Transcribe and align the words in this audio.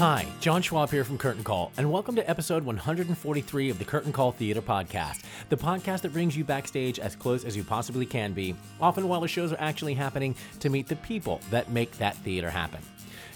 Hi, 0.00 0.24
John 0.40 0.62
Schwab 0.62 0.90
here 0.90 1.04
from 1.04 1.18
Curtain 1.18 1.44
Call, 1.44 1.72
and 1.76 1.92
welcome 1.92 2.16
to 2.16 2.26
episode 2.26 2.64
143 2.64 3.68
of 3.68 3.78
the 3.78 3.84
Curtain 3.84 4.14
Call 4.14 4.32
Theater 4.32 4.62
Podcast, 4.62 5.24
the 5.50 5.58
podcast 5.58 6.00
that 6.00 6.14
brings 6.14 6.34
you 6.34 6.42
backstage 6.42 6.98
as 6.98 7.14
close 7.14 7.44
as 7.44 7.54
you 7.54 7.62
possibly 7.62 8.06
can 8.06 8.32
be, 8.32 8.56
often 8.80 9.08
while 9.08 9.20
the 9.20 9.28
shows 9.28 9.52
are 9.52 9.60
actually 9.60 9.92
happening, 9.92 10.34
to 10.60 10.70
meet 10.70 10.88
the 10.88 10.96
people 10.96 11.42
that 11.50 11.68
make 11.68 11.98
that 11.98 12.16
theater 12.16 12.48
happen. 12.48 12.80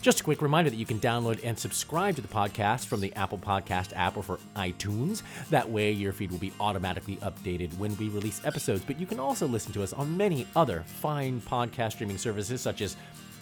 Just 0.00 0.20
a 0.20 0.24
quick 0.24 0.40
reminder 0.40 0.70
that 0.70 0.78
you 0.78 0.86
can 0.86 0.98
download 1.00 1.38
and 1.44 1.58
subscribe 1.58 2.16
to 2.16 2.22
the 2.22 2.28
podcast 2.28 2.86
from 2.86 3.02
the 3.02 3.14
Apple 3.14 3.36
Podcast 3.36 3.92
app 3.94 4.16
or 4.16 4.22
for 4.22 4.38
iTunes. 4.56 5.22
That 5.50 5.68
way, 5.68 5.92
your 5.92 6.14
feed 6.14 6.30
will 6.30 6.38
be 6.38 6.54
automatically 6.60 7.16
updated 7.16 7.76
when 7.76 7.94
we 7.98 8.08
release 8.08 8.40
episodes. 8.42 8.82
But 8.86 8.98
you 8.98 9.04
can 9.04 9.20
also 9.20 9.46
listen 9.46 9.74
to 9.74 9.82
us 9.82 9.92
on 9.92 10.16
many 10.16 10.46
other 10.56 10.82
fine 10.86 11.42
podcast 11.42 11.92
streaming 11.92 12.16
services 12.16 12.62
such 12.62 12.80
as 12.80 12.96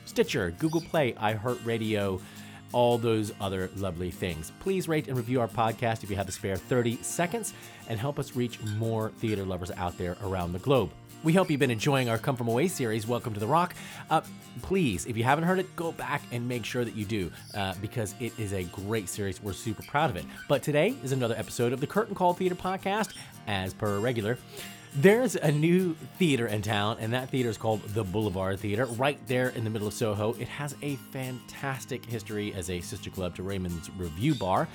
Stitcher, 0.06 0.50
Google 0.58 0.80
Play, 0.80 1.12
iHeartRadio 1.12 2.20
all 2.72 2.98
those 2.98 3.32
other 3.40 3.70
lovely 3.76 4.10
things. 4.10 4.52
Please 4.60 4.88
rate 4.88 5.08
and 5.08 5.16
review 5.16 5.40
our 5.40 5.48
podcast 5.48 6.02
if 6.02 6.10
you 6.10 6.16
have 6.16 6.26
the 6.26 6.32
spare 6.32 6.56
30 6.56 7.02
seconds 7.02 7.54
and 7.88 7.98
help 7.98 8.18
us 8.18 8.34
reach 8.36 8.60
more 8.78 9.10
theater 9.18 9.44
lovers 9.44 9.70
out 9.72 9.96
there 9.98 10.16
around 10.24 10.52
the 10.52 10.58
globe. 10.58 10.90
We 11.24 11.32
hope 11.32 11.50
you've 11.50 11.60
been 11.60 11.70
enjoying 11.70 12.08
our 12.08 12.18
Come 12.18 12.34
From 12.34 12.48
Away 12.48 12.66
series, 12.66 13.06
Welcome 13.06 13.32
to 13.34 13.38
the 13.38 13.46
Rock. 13.46 13.76
Uh, 14.10 14.22
please, 14.60 15.06
if 15.06 15.16
you 15.16 15.22
haven't 15.22 15.44
heard 15.44 15.60
it, 15.60 15.76
go 15.76 15.92
back 15.92 16.20
and 16.32 16.48
make 16.48 16.64
sure 16.64 16.84
that 16.84 16.96
you 16.96 17.04
do, 17.04 17.30
uh, 17.54 17.74
because 17.80 18.16
it 18.18 18.36
is 18.40 18.52
a 18.52 18.64
great 18.64 19.08
series. 19.08 19.40
We're 19.40 19.52
super 19.52 19.84
proud 19.84 20.10
of 20.10 20.16
it. 20.16 20.24
But 20.48 20.64
today 20.64 20.96
is 21.04 21.12
another 21.12 21.36
episode 21.38 21.72
of 21.72 21.80
the 21.80 21.86
Curtain 21.86 22.16
Call 22.16 22.34
Theater 22.34 22.56
Podcast, 22.56 23.14
as 23.46 23.72
per 23.72 24.00
regular. 24.00 24.36
There's 24.94 25.36
a 25.36 25.50
new 25.50 25.94
theater 26.18 26.46
in 26.46 26.60
town, 26.60 26.98
and 27.00 27.14
that 27.14 27.30
theater 27.30 27.48
is 27.48 27.56
called 27.56 27.82
the 27.82 28.04
Boulevard 28.04 28.60
Theater, 28.60 28.84
right 28.84 29.18
there 29.26 29.48
in 29.48 29.64
the 29.64 29.70
middle 29.70 29.88
of 29.88 29.94
Soho. 29.94 30.34
It 30.34 30.48
has 30.48 30.76
a 30.82 30.96
fantastic 31.12 32.04
history 32.04 32.52
as 32.52 32.68
a 32.68 32.78
sister 32.82 33.08
club 33.08 33.34
to 33.36 33.42
Raymond's 33.42 33.88
Revuebar. 33.90 34.66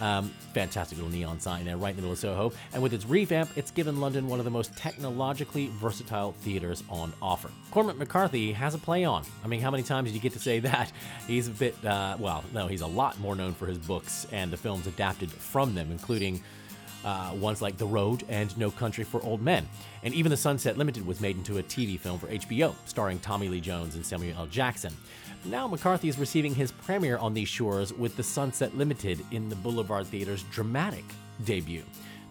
Um, 0.00 0.30
fantastic 0.54 0.98
little 0.98 1.12
neon 1.12 1.38
sign 1.38 1.66
there 1.66 1.76
right 1.76 1.90
in 1.90 1.96
the 1.96 2.02
middle 2.02 2.14
of 2.14 2.18
Soho. 2.18 2.52
And 2.72 2.82
with 2.82 2.92
its 2.94 3.06
revamp, 3.06 3.50
it's 3.56 3.70
given 3.70 4.00
London 4.00 4.26
one 4.26 4.40
of 4.40 4.44
the 4.44 4.50
most 4.50 4.76
technologically 4.76 5.68
versatile 5.74 6.32
theaters 6.32 6.82
on 6.88 7.12
offer. 7.22 7.50
Cormac 7.70 7.96
McCarthy 7.96 8.52
has 8.52 8.74
a 8.74 8.78
play 8.78 9.04
on. 9.04 9.22
I 9.44 9.46
mean, 9.46 9.60
how 9.60 9.70
many 9.70 9.84
times 9.84 10.08
did 10.08 10.16
you 10.16 10.20
get 10.20 10.32
to 10.32 10.40
say 10.40 10.58
that? 10.60 10.90
He's 11.28 11.46
a 11.46 11.52
bit, 11.52 11.84
uh, 11.84 12.16
well, 12.18 12.42
no, 12.52 12.66
he's 12.66 12.80
a 12.80 12.88
lot 12.88 13.20
more 13.20 13.36
known 13.36 13.54
for 13.54 13.66
his 13.66 13.78
books 13.78 14.26
and 14.32 14.50
the 14.50 14.56
films 14.56 14.88
adapted 14.88 15.30
from 15.30 15.76
them, 15.76 15.92
including 15.92 16.42
uh, 17.04 17.32
ones 17.34 17.62
like 17.62 17.76
The 17.76 17.86
Road 17.86 18.24
and 18.28 18.56
No 18.58 18.70
Country 18.70 19.04
for 19.04 19.22
Old 19.22 19.42
Men. 19.42 19.68
And 20.02 20.14
even 20.14 20.30
The 20.30 20.36
Sunset 20.36 20.76
Limited 20.76 21.06
was 21.06 21.20
made 21.20 21.36
into 21.36 21.58
a 21.58 21.62
TV 21.62 21.98
film 21.98 22.18
for 22.18 22.26
HBO, 22.28 22.74
starring 22.86 23.18
Tommy 23.20 23.48
Lee 23.48 23.60
Jones 23.60 23.94
and 23.94 24.04
Samuel 24.04 24.38
L. 24.38 24.46
Jackson. 24.46 24.94
Now 25.44 25.66
McCarthy 25.66 26.08
is 26.08 26.18
receiving 26.18 26.54
his 26.54 26.70
premiere 26.70 27.16
on 27.18 27.32
these 27.32 27.48
shores 27.48 27.92
with 27.92 28.16
The 28.16 28.22
Sunset 28.22 28.76
Limited 28.76 29.24
in 29.30 29.48
the 29.48 29.56
Boulevard 29.56 30.06
Theater's 30.06 30.42
dramatic 30.44 31.04
debut. 31.44 31.82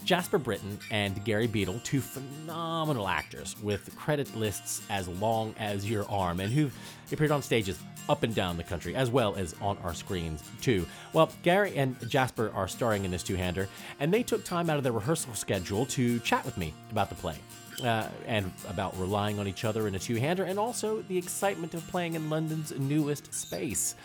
Jasper 0.04 0.38
Britton 0.38 0.80
and 0.92 1.24
Gary 1.24 1.48
Beadle, 1.48 1.80
two 1.84 2.02
phenomenal 2.02 3.08
actors 3.08 3.56
with 3.62 3.96
credit 3.96 4.36
lists 4.36 4.82
as 4.90 5.08
long 5.08 5.54
as 5.60 5.90
your 5.90 6.10
arm 6.10 6.40
and 6.40 6.52
who've 6.52 6.76
appeared 7.12 7.32
on 7.32 7.42
stages 7.42 7.80
up 8.08 8.24
and 8.24 8.34
down 8.34 8.58
the 8.58 8.64
country, 8.64 8.96
as 8.96 9.12
well 9.12 9.36
as 9.36 9.56
on 9.62 9.78
our 9.80 9.94
screens, 9.94 10.44
too. 10.62 10.86
Well, 11.14 11.32
Gary 11.44 11.76
and 11.76 11.96
Jasper 12.10 12.52
are 12.56 12.68
starring 12.68 13.06
in 13.06 13.12
this 13.12 13.24
two 13.24 13.36
hander, 13.36 13.68
and 14.00 14.12
they 14.12 14.24
took 14.24 14.44
time 14.44 14.70
out 14.70 14.78
of 14.78 14.84
their 14.84 14.92
rehearsal 14.94 15.36
schedule 15.36 15.86
to 15.88 16.20
chat 16.20 16.44
with 16.44 16.58
me 16.58 16.74
about 16.92 17.10
the 17.10 17.16
play. 17.16 17.38
Uh, 17.84 18.10
and 18.28 18.52
about 18.68 19.00
relying 19.00 19.40
on 19.40 19.48
each 19.48 19.64
other 19.64 19.88
in 19.88 19.96
a 19.96 20.00
two 20.00 20.16
hander, 20.16 20.44
and 20.44 20.60
also 20.60 21.02
the 21.04 21.18
excitement 21.18 21.74
of 21.74 21.88
playing 21.88 22.14
in 22.14 22.30
London's 22.30 22.78
newest 22.78 23.34
space. 23.34 23.96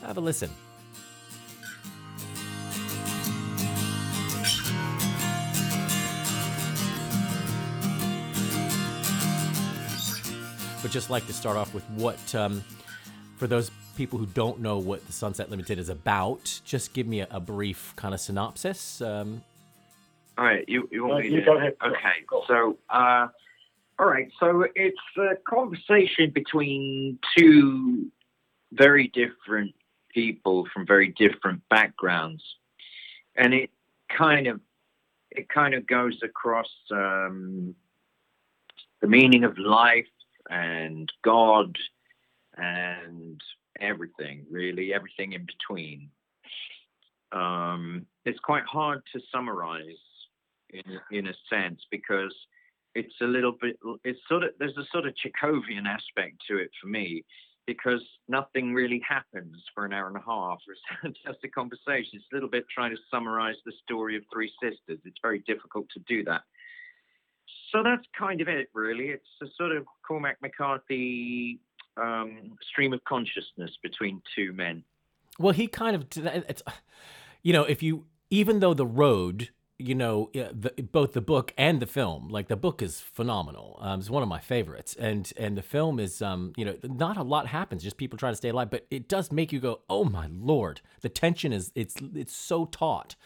Have 0.00 0.16
a 0.16 0.20
listen. 0.20 0.48
Just 10.92 11.08
like 11.08 11.26
to 11.26 11.32
start 11.32 11.56
off 11.56 11.72
with 11.72 11.84
what 11.90 12.34
um, 12.34 12.62
for 13.36 13.46
those 13.46 13.70
people 13.96 14.18
who 14.18 14.26
don't 14.26 14.60
know 14.60 14.78
what 14.78 15.04
the 15.06 15.12
Sunset 15.12 15.50
Limited 15.50 15.78
is 15.78 15.88
about, 15.88 16.60
just 16.64 16.92
give 16.92 17.06
me 17.06 17.20
a, 17.20 17.28
a 17.30 17.40
brief 17.40 17.94
kind 17.96 18.12
of 18.14 18.20
synopsis. 18.20 19.00
Um, 19.00 19.42
all 20.36 20.44
right, 20.44 20.64
you, 20.68 20.88
you 20.92 21.04
want 21.04 21.24
no, 21.24 21.30
me 21.30 21.34
you 21.34 21.40
to? 21.40 21.46
Go 21.46 21.56
ahead. 21.56 21.76
Okay, 21.84 22.24
go. 22.26 22.44
so 22.46 22.78
uh, 22.90 23.28
all 23.98 24.06
right, 24.06 24.30
so 24.38 24.66
it's 24.74 24.96
a 25.16 25.36
conversation 25.48 26.30
between 26.30 27.18
two 27.36 28.10
very 28.72 29.08
different 29.08 29.74
people 30.12 30.66
from 30.72 30.86
very 30.86 31.08
different 31.08 31.62
backgrounds, 31.70 32.42
and 33.36 33.54
it 33.54 33.70
kind 34.14 34.46
of 34.46 34.60
it 35.30 35.48
kind 35.48 35.72
of 35.72 35.86
goes 35.86 36.18
across 36.22 36.68
um, 36.90 37.74
the 39.00 39.08
meaning 39.08 39.44
of 39.44 39.56
life 39.56 40.06
and 40.52 41.10
God 41.24 41.76
and 42.56 43.40
everything, 43.80 44.44
really, 44.50 44.92
everything 44.92 45.32
in 45.32 45.46
between. 45.46 46.10
Um, 47.32 48.06
it's 48.26 48.38
quite 48.40 48.64
hard 48.64 49.00
to 49.14 49.20
summarize 49.32 49.96
in, 50.70 50.82
in 51.10 51.26
a 51.28 51.34
sense 51.50 51.80
because 51.90 52.34
it's 52.94 53.14
a 53.22 53.26
little 53.26 53.56
bit, 53.60 53.78
it's 54.04 54.20
sort 54.28 54.44
of, 54.44 54.50
there's 54.58 54.76
a 54.76 54.84
sort 54.92 55.06
of 55.06 55.14
Chekhovian 55.14 55.86
aspect 55.86 56.36
to 56.48 56.58
it 56.58 56.70
for 56.80 56.88
me 56.88 57.24
because 57.66 58.02
nothing 58.28 58.74
really 58.74 59.00
happens 59.08 59.56
for 59.74 59.86
an 59.86 59.94
hour 59.94 60.08
and 60.08 60.16
a 60.16 60.22
half. 60.26 60.58
It's 61.04 61.18
just 61.24 61.38
a 61.44 61.48
conversation. 61.48 62.10
It's 62.14 62.26
a 62.30 62.34
little 62.34 62.50
bit 62.50 62.64
trying 62.68 62.90
to 62.90 63.02
summarize 63.10 63.56
the 63.64 63.72
story 63.82 64.16
of 64.16 64.24
three 64.30 64.52
sisters. 64.62 64.98
It's 65.04 65.18
very 65.22 65.38
difficult 65.46 65.86
to 65.94 66.00
do 66.06 66.22
that. 66.24 66.42
So 67.70 67.82
that's 67.82 68.04
kind 68.18 68.40
of 68.40 68.48
it, 68.48 68.68
really. 68.74 69.06
It's 69.06 69.24
a 69.42 69.46
sort 69.56 69.72
of 69.72 69.86
Cormac 70.06 70.36
McCarthy 70.42 71.58
um, 71.96 72.52
stream 72.70 72.92
of 72.92 73.02
consciousness 73.04 73.70
between 73.82 74.22
two 74.34 74.52
men. 74.52 74.84
Well, 75.38 75.54
he 75.54 75.66
kind 75.66 75.96
of, 75.96 76.06
it's, 76.14 76.62
you 77.42 77.52
know, 77.52 77.64
if 77.64 77.82
you, 77.82 78.04
even 78.30 78.60
though 78.60 78.74
the 78.74 78.86
road 78.86 79.50
you 79.82 79.94
know, 79.94 80.30
the, 80.32 80.70
both 80.92 81.12
the 81.12 81.20
book 81.20 81.52
and 81.58 81.80
the 81.80 81.86
film. 81.86 82.28
Like 82.28 82.48
the 82.48 82.56
book 82.56 82.82
is 82.82 83.00
phenomenal. 83.00 83.78
Um, 83.80 84.00
it's 84.00 84.10
one 84.10 84.22
of 84.22 84.28
my 84.28 84.38
favorites, 84.38 84.94
and 84.98 85.30
and 85.36 85.56
the 85.56 85.62
film 85.62 85.98
is, 85.98 86.22
um, 86.22 86.52
you 86.56 86.64
know, 86.64 86.76
not 86.84 87.16
a 87.16 87.22
lot 87.22 87.48
happens. 87.48 87.82
Just 87.82 87.96
people 87.96 88.18
trying 88.18 88.32
to 88.32 88.36
stay 88.36 88.50
alive, 88.50 88.70
but 88.70 88.86
it 88.90 89.08
does 89.08 89.32
make 89.32 89.52
you 89.52 89.60
go, 89.60 89.80
oh 89.90 90.04
my 90.04 90.28
lord, 90.30 90.80
the 91.00 91.08
tension 91.08 91.52
is 91.52 91.72
it's 91.74 91.96
it's 92.14 92.34
so 92.34 92.66
taut. 92.66 93.16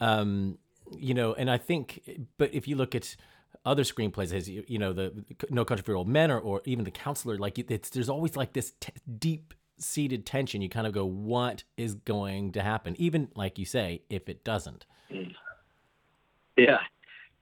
Um, 0.00 0.58
you 0.96 1.14
know, 1.14 1.34
and 1.34 1.50
I 1.50 1.58
think, 1.58 2.00
but 2.38 2.52
if 2.54 2.66
you 2.66 2.76
look 2.76 2.94
at 2.94 3.16
other 3.64 3.82
screenplays, 3.82 4.32
as 4.32 4.48
you, 4.48 4.64
you 4.66 4.78
know, 4.78 4.92
the 4.92 5.24
No 5.50 5.64
Country 5.64 5.82
for 5.82 5.94
Old 5.94 6.08
Men, 6.08 6.30
or, 6.30 6.38
or 6.38 6.62
even 6.64 6.84
The 6.84 6.90
Counselor, 6.90 7.36
like 7.38 7.58
it's 7.58 7.90
there's 7.90 8.08
always 8.08 8.36
like 8.36 8.52
this 8.52 8.72
t- 8.80 8.92
deep 9.18 9.54
seated 9.78 10.24
tension. 10.26 10.62
You 10.62 10.68
kind 10.68 10.86
of 10.86 10.92
go, 10.92 11.04
what 11.04 11.64
is 11.76 11.94
going 11.94 12.52
to 12.52 12.62
happen? 12.62 12.94
Even 12.98 13.28
like 13.34 13.58
you 13.58 13.64
say, 13.64 14.02
if 14.08 14.28
it 14.28 14.44
doesn't. 14.44 14.86
Yeah, 16.56 16.80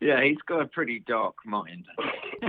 yeah, 0.00 0.22
he's 0.22 0.38
got 0.46 0.60
a 0.62 0.66
pretty 0.66 1.00
dark 1.00 1.34
mind. 1.44 1.86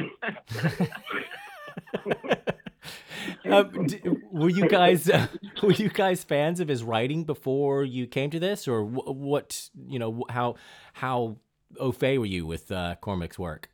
um, 3.46 3.86
d- 3.88 4.02
were 4.32 4.50
you 4.50 4.68
guys 4.68 5.10
uh, 5.10 5.28
were 5.64 5.72
you 5.72 5.90
guys 5.90 6.24
fans 6.24 6.60
of 6.60 6.68
his 6.68 6.84
writing 6.84 7.24
before 7.24 7.84
you 7.84 8.08
came 8.08 8.30
to 8.32 8.40
this, 8.40 8.68
or 8.68 8.84
w- 8.84 9.12
what? 9.12 9.70
You 9.88 10.00
know 10.00 10.24
how 10.30 10.56
how 10.94 11.38
au 11.78 11.92
fait 11.92 12.18
were 12.18 12.26
you 12.26 12.46
with 12.46 12.72
uh, 12.72 12.96
Cormac's 13.02 13.40
work? 13.40 13.70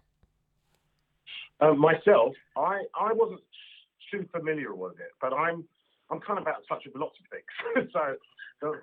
Uh, 1.62 1.74
myself, 1.74 2.34
I 2.58 2.84
I 3.00 3.14
wasn't 3.14 3.42
too 4.12 4.28
familiar 4.32 4.76
with 4.76 4.94
it, 5.00 5.12
but 5.22 5.34
I'm 5.34 5.64
I'm 6.12 6.20
kind 6.20 6.40
of 6.40 6.48
out 6.48 6.60
of 6.60 6.68
touch 6.68 6.84
with 6.86 6.96
lots 6.96 7.16
of 7.20 7.26
things, 7.32 7.90
so 7.94 8.16
don't, 8.62 8.80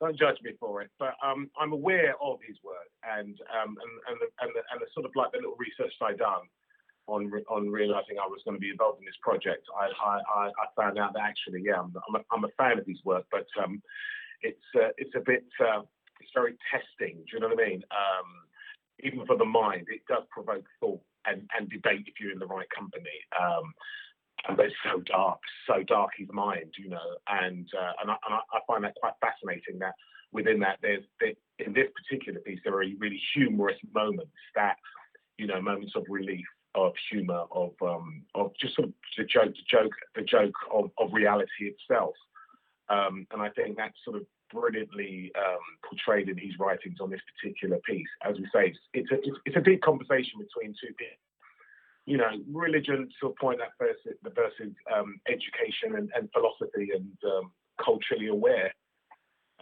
don't 0.00 0.18
judge 0.18 0.36
me 0.42 0.52
for 0.58 0.82
it. 0.82 0.90
But 0.98 1.14
um, 1.22 1.50
I'm 1.60 1.72
aware 1.72 2.14
of 2.20 2.38
his 2.46 2.56
work 2.64 2.90
and 3.04 3.38
um, 3.52 3.76
and 3.80 3.92
and 4.08 4.16
the, 4.20 4.28
and, 4.40 4.50
the, 4.54 4.62
and 4.72 4.80
the 4.80 4.86
sort 4.94 5.06
of 5.06 5.12
like 5.14 5.32
the 5.32 5.38
little 5.38 5.56
research 5.58 5.92
I 6.00 6.12
done 6.14 6.48
on 7.06 7.30
on 7.48 7.68
realizing 7.68 8.16
I 8.18 8.26
was 8.26 8.40
going 8.44 8.56
to 8.56 8.60
be 8.60 8.70
involved 8.70 8.98
in 9.00 9.04
this 9.04 9.18
project. 9.20 9.66
I 9.78 9.92
I, 10.02 10.48
I 10.48 10.66
found 10.74 10.98
out 10.98 11.12
that 11.14 11.22
actually, 11.22 11.62
yeah, 11.64 11.78
I'm 11.78 11.94
I'm 12.08 12.16
a, 12.16 12.24
I'm 12.32 12.44
a 12.44 12.52
fan 12.56 12.78
of 12.78 12.86
his 12.86 12.98
work, 13.04 13.26
but 13.30 13.46
um, 13.62 13.82
it's 14.42 14.64
uh, 14.74 14.90
it's 14.96 15.14
a 15.14 15.20
bit 15.20 15.44
uh, 15.60 15.82
it's 16.26 16.34
very 16.34 16.56
testing. 16.70 17.16
Do 17.18 17.30
you 17.32 17.40
know 17.40 17.54
what 17.54 17.62
I 17.62 17.68
mean? 17.68 17.82
Um, 17.90 18.28
even 19.00 19.26
for 19.26 19.36
the 19.36 19.44
mind, 19.44 19.86
it 19.88 20.02
does 20.08 20.24
provoke 20.30 20.64
thought 20.80 21.00
and, 21.24 21.48
and 21.56 21.70
debate 21.70 22.04
if 22.06 22.14
you're 22.18 22.32
in 22.32 22.38
the 22.38 22.46
right 22.46 22.66
company. 22.74 23.18
Um, 23.38 23.72
but 24.56 24.66
it's 24.66 24.74
so 24.84 25.00
dark, 25.00 25.38
so 25.66 25.82
dark 25.82 26.10
his 26.16 26.28
mind, 26.32 26.74
you 26.78 26.90
know, 26.90 27.08
and 27.28 27.68
uh, 27.76 27.92
and, 28.02 28.10
I, 28.10 28.16
and 28.26 28.34
I 28.34 28.58
find 28.66 28.84
that 28.84 28.94
quite 29.00 29.14
fascinating. 29.20 29.78
That 29.78 29.94
within 30.32 30.60
that, 30.60 30.78
there's 30.82 31.04
there, 31.20 31.32
in 31.58 31.72
this 31.72 31.88
particular 31.94 32.40
piece 32.40 32.60
there 32.64 32.74
are 32.74 32.84
really 32.98 33.20
humorous 33.34 33.78
moments 33.94 34.36
that, 34.54 34.76
you 35.38 35.46
know, 35.46 35.60
moments 35.60 35.94
of 35.96 36.04
relief, 36.08 36.46
of 36.74 36.92
humour, 37.10 37.44
of 37.50 37.72
um, 37.82 38.22
of 38.34 38.52
just 38.60 38.76
sort 38.76 38.88
of 38.88 38.94
the 39.16 39.24
joke, 39.24 39.54
the 39.54 39.66
joke, 39.68 39.92
the 40.14 40.22
joke 40.22 40.54
of, 40.72 40.90
of 40.98 41.12
reality 41.12 41.72
itself. 41.72 42.14
Um, 42.88 43.26
and 43.32 43.42
I 43.42 43.48
think 43.48 43.76
that's 43.76 43.96
sort 44.04 44.16
of 44.16 44.26
brilliantly 44.52 45.32
um, 45.36 45.58
portrayed 45.88 46.28
in 46.28 46.38
his 46.38 46.58
writings 46.58 46.98
on 47.00 47.10
this 47.10 47.20
particular 47.34 47.78
piece. 47.86 48.08
As 48.24 48.36
we 48.36 48.46
say, 48.52 48.74
it's, 48.94 49.10
a 49.10 49.16
it's, 49.16 49.38
it's 49.44 49.56
a 49.56 49.60
deep 49.60 49.82
conversation 49.82 50.38
between 50.38 50.74
two 50.80 50.94
people 50.98 51.18
you 52.06 52.16
know, 52.16 52.30
religion 52.50 53.08
to 53.20 53.26
a 53.26 53.34
point 53.34 53.58
that 53.58 53.74
versus, 53.78 54.16
versus 54.22 54.72
um, 54.94 55.20
education 55.28 55.96
and, 55.96 56.08
and, 56.14 56.30
philosophy 56.32 56.90
and 56.94 57.12
um, 57.26 57.50
culturally 57.84 58.28
aware. 58.28 58.72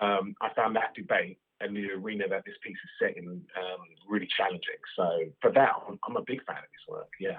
Um, 0.01 0.35
I 0.43 0.53
found 0.55 0.77
that 0.77 0.95
debate 0.95 1.39
and 1.61 1.75
the 1.75 1.93
arena 1.93 2.29
that 2.29 2.45
this 2.45 2.57
piece 2.63 2.77
is 2.77 2.91
set 3.01 3.17
in 3.17 3.27
um, 3.29 3.81
really 4.07 4.29
challenging. 4.37 4.83
So 4.95 5.09
for 5.41 5.51
that, 5.53 5.73
I'm, 5.89 5.99
I'm, 6.07 6.17
a 6.17 6.23
big 6.27 6.45
fan 6.45 6.59
of 6.59 6.65
his 6.65 6.95
work. 6.95 7.09
Yeah. 7.19 7.39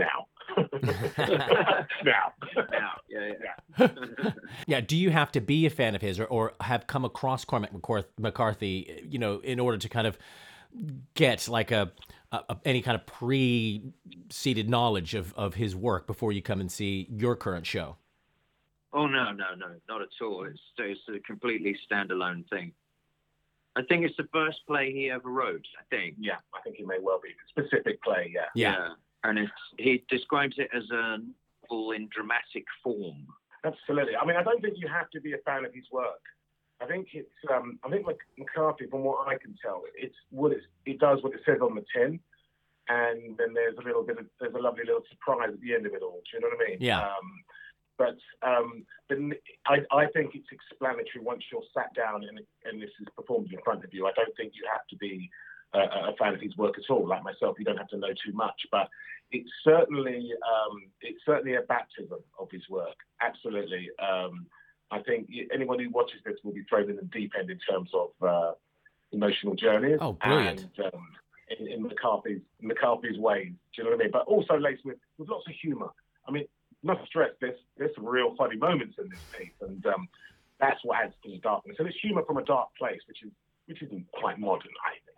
Now. 0.00 0.26
now. 2.04 2.32
Now. 2.70 2.92
Yeah. 3.08 3.32
Yeah. 3.78 3.88
yeah. 4.66 4.80
Do 4.80 4.96
you 4.96 5.10
have 5.10 5.30
to 5.32 5.40
be 5.40 5.66
a 5.66 5.70
fan 5.70 5.94
of 5.94 6.02
his 6.02 6.18
or, 6.18 6.24
or 6.24 6.52
have 6.60 6.86
come 6.86 7.04
across 7.04 7.44
Cormac 7.44 7.72
McCarthy, 8.18 9.04
you 9.08 9.18
know, 9.18 9.40
in 9.40 9.60
order 9.60 9.78
to 9.78 9.88
kind 9.88 10.06
of 10.06 10.18
get 11.14 11.48
like 11.48 11.70
a, 11.70 11.92
a, 12.32 12.56
any 12.64 12.80
kind 12.82 12.94
of 12.94 13.06
pre-seated 13.06 14.70
knowledge 14.70 15.14
of, 15.14 15.34
of 15.34 15.54
his 15.54 15.74
work 15.74 16.06
before 16.06 16.32
you 16.32 16.42
come 16.42 16.60
and 16.60 16.70
see 16.70 17.06
your 17.10 17.36
current 17.36 17.66
show? 17.66 17.96
Oh 18.92 19.06
no, 19.06 19.32
no, 19.32 19.54
no, 19.56 19.68
not 19.88 20.02
at 20.02 20.08
all. 20.20 20.44
It's 20.44 20.58
it's 20.78 21.00
a 21.08 21.20
completely 21.20 21.76
standalone 21.90 22.48
thing. 22.50 22.72
I 23.76 23.82
think 23.82 24.04
it's 24.04 24.16
the 24.16 24.28
first 24.32 24.58
play 24.66 24.92
he 24.92 25.10
ever 25.10 25.30
wrote. 25.30 25.64
I 25.78 25.84
think. 25.94 26.16
Yeah, 26.18 26.38
I 26.52 26.60
think 26.62 26.76
he 26.76 26.84
may 26.84 26.98
well 27.00 27.20
be 27.22 27.30
specific 27.48 28.02
play. 28.02 28.32
Yeah. 28.34 28.46
Yeah, 28.54 28.72
yeah. 28.72 28.88
And 29.24 29.38
it's, 29.38 29.52
he 29.78 30.04
describes 30.08 30.56
it 30.58 30.68
as 30.74 30.84
a 30.90 31.18
novel 31.70 31.92
in 31.92 32.08
dramatic 32.08 32.64
form. 32.82 33.26
Absolutely. 33.64 34.16
I 34.16 34.24
mean, 34.24 34.36
I 34.36 34.42
don't 34.42 34.60
think 34.62 34.76
you 34.78 34.88
have 34.88 35.10
to 35.10 35.20
be 35.20 35.34
a 35.34 35.38
fan 35.38 35.64
of 35.64 35.74
his 35.74 35.84
work. 35.92 36.22
I 36.80 36.86
think 36.86 37.08
it's. 37.12 37.28
Um, 37.52 37.78
I 37.84 37.90
think 37.90 38.06
McCarthy, 38.38 38.86
from 38.86 39.04
what 39.04 39.28
I 39.28 39.36
can 39.36 39.54
tell, 39.62 39.82
it's 39.94 40.14
what 40.30 40.52
it's, 40.52 40.64
it 40.86 40.98
does 40.98 41.22
what 41.22 41.34
it 41.34 41.40
says 41.44 41.58
on 41.60 41.74
the 41.74 41.84
tin, 41.94 42.18
and 42.88 43.36
then 43.36 43.52
there's 43.52 43.76
a 43.76 43.84
little 43.84 44.02
bit 44.02 44.18
of 44.18 44.24
there's 44.40 44.54
a 44.54 44.58
lovely 44.58 44.84
little 44.86 45.04
surprise 45.10 45.50
at 45.52 45.60
the 45.60 45.74
end 45.74 45.84
of 45.84 45.92
it 45.92 46.02
all. 46.02 46.22
Do 46.24 46.30
you 46.32 46.40
know 46.40 46.48
what 46.48 46.66
I 46.66 46.70
mean? 46.70 46.78
Yeah. 46.80 47.00
Um, 47.00 47.44
but 47.98 48.16
um, 48.40 48.86
but 49.10 49.18
I, 49.66 49.84
I 49.92 50.06
think 50.06 50.34
it's 50.34 50.48
explanatory 50.50 51.22
once 51.22 51.44
you're 51.52 51.68
sat 51.74 51.92
down 51.94 52.24
and, 52.24 52.40
and 52.64 52.80
this 52.80 52.88
is 52.98 53.08
performed 53.14 53.52
in 53.52 53.60
front 53.62 53.84
of 53.84 53.92
you. 53.92 54.06
I 54.06 54.12
don't 54.16 54.34
think 54.38 54.54
you 54.56 54.64
have 54.72 54.86
to 54.88 54.96
be 54.96 55.28
a, 55.74 55.78
a 55.78 56.14
fan 56.18 56.34
of 56.34 56.40
his 56.40 56.56
work 56.56 56.74
at 56.78 56.90
all. 56.92 57.06
Like 57.06 57.22
myself, 57.22 57.56
you 57.58 57.64
don't 57.64 57.76
have 57.76 57.88
to 57.88 57.98
know 57.98 58.08
too 58.08 58.32
much, 58.32 58.66
but 58.70 58.88
it's 59.30 59.50
certainly 59.62 60.30
um, 60.42 60.82
it's 61.00 61.20
certainly 61.24 61.54
a 61.54 61.62
baptism 61.62 62.18
of 62.38 62.50
his 62.50 62.68
work. 62.68 62.96
Absolutely. 63.20 63.88
Um, 64.00 64.46
I 64.90 65.00
think 65.00 65.30
anyone 65.54 65.78
who 65.78 65.90
watches 65.90 66.20
this 66.24 66.36
will 66.42 66.52
be 66.52 66.64
thrown 66.68 66.90
in 66.90 66.96
the 66.96 67.02
deep 67.02 67.32
end 67.38 67.50
in 67.50 67.58
terms 67.58 67.90
of 67.94 68.10
uh, 68.26 68.52
emotional 69.12 69.54
journeys. 69.54 69.98
Oh, 70.00 70.14
brilliant! 70.14 70.66
And, 70.76 70.86
um, 70.86 71.08
in, 71.58 71.68
in, 71.68 71.82
McCarthy's 71.82 72.40
McCarthy's 72.60 73.18
ways, 73.18 73.48
do 73.48 73.82
you 73.82 73.84
know 73.84 73.90
what 73.90 74.00
I 74.00 74.02
mean? 74.04 74.10
But 74.12 74.26
also 74.26 74.58
laced 74.58 74.84
with, 74.84 74.96
with 75.18 75.28
lots 75.28 75.46
of 75.46 75.54
humour. 75.62 75.90
I 76.26 76.32
mean, 76.32 76.46
not 76.82 77.04
stress. 77.06 77.30
There's 77.40 77.58
there's 77.76 77.94
some 77.94 78.06
real 78.06 78.34
funny 78.36 78.56
moments 78.56 78.96
in 78.98 79.08
this 79.08 79.20
piece, 79.36 79.54
and 79.60 79.84
um, 79.86 80.08
that's 80.58 80.80
what 80.84 81.04
adds 81.04 81.14
to 81.24 81.30
the 81.30 81.38
darkness. 81.38 81.76
And 81.78 81.86
it's 81.88 81.98
humour 82.00 82.24
from 82.26 82.38
a 82.38 82.44
dark 82.44 82.68
place, 82.76 83.00
which 83.06 83.22
is 83.22 83.30
which 83.66 83.82
isn't 83.82 84.10
quite 84.12 84.38
modern, 84.38 84.72
I 84.84 84.98
think. 85.06 85.09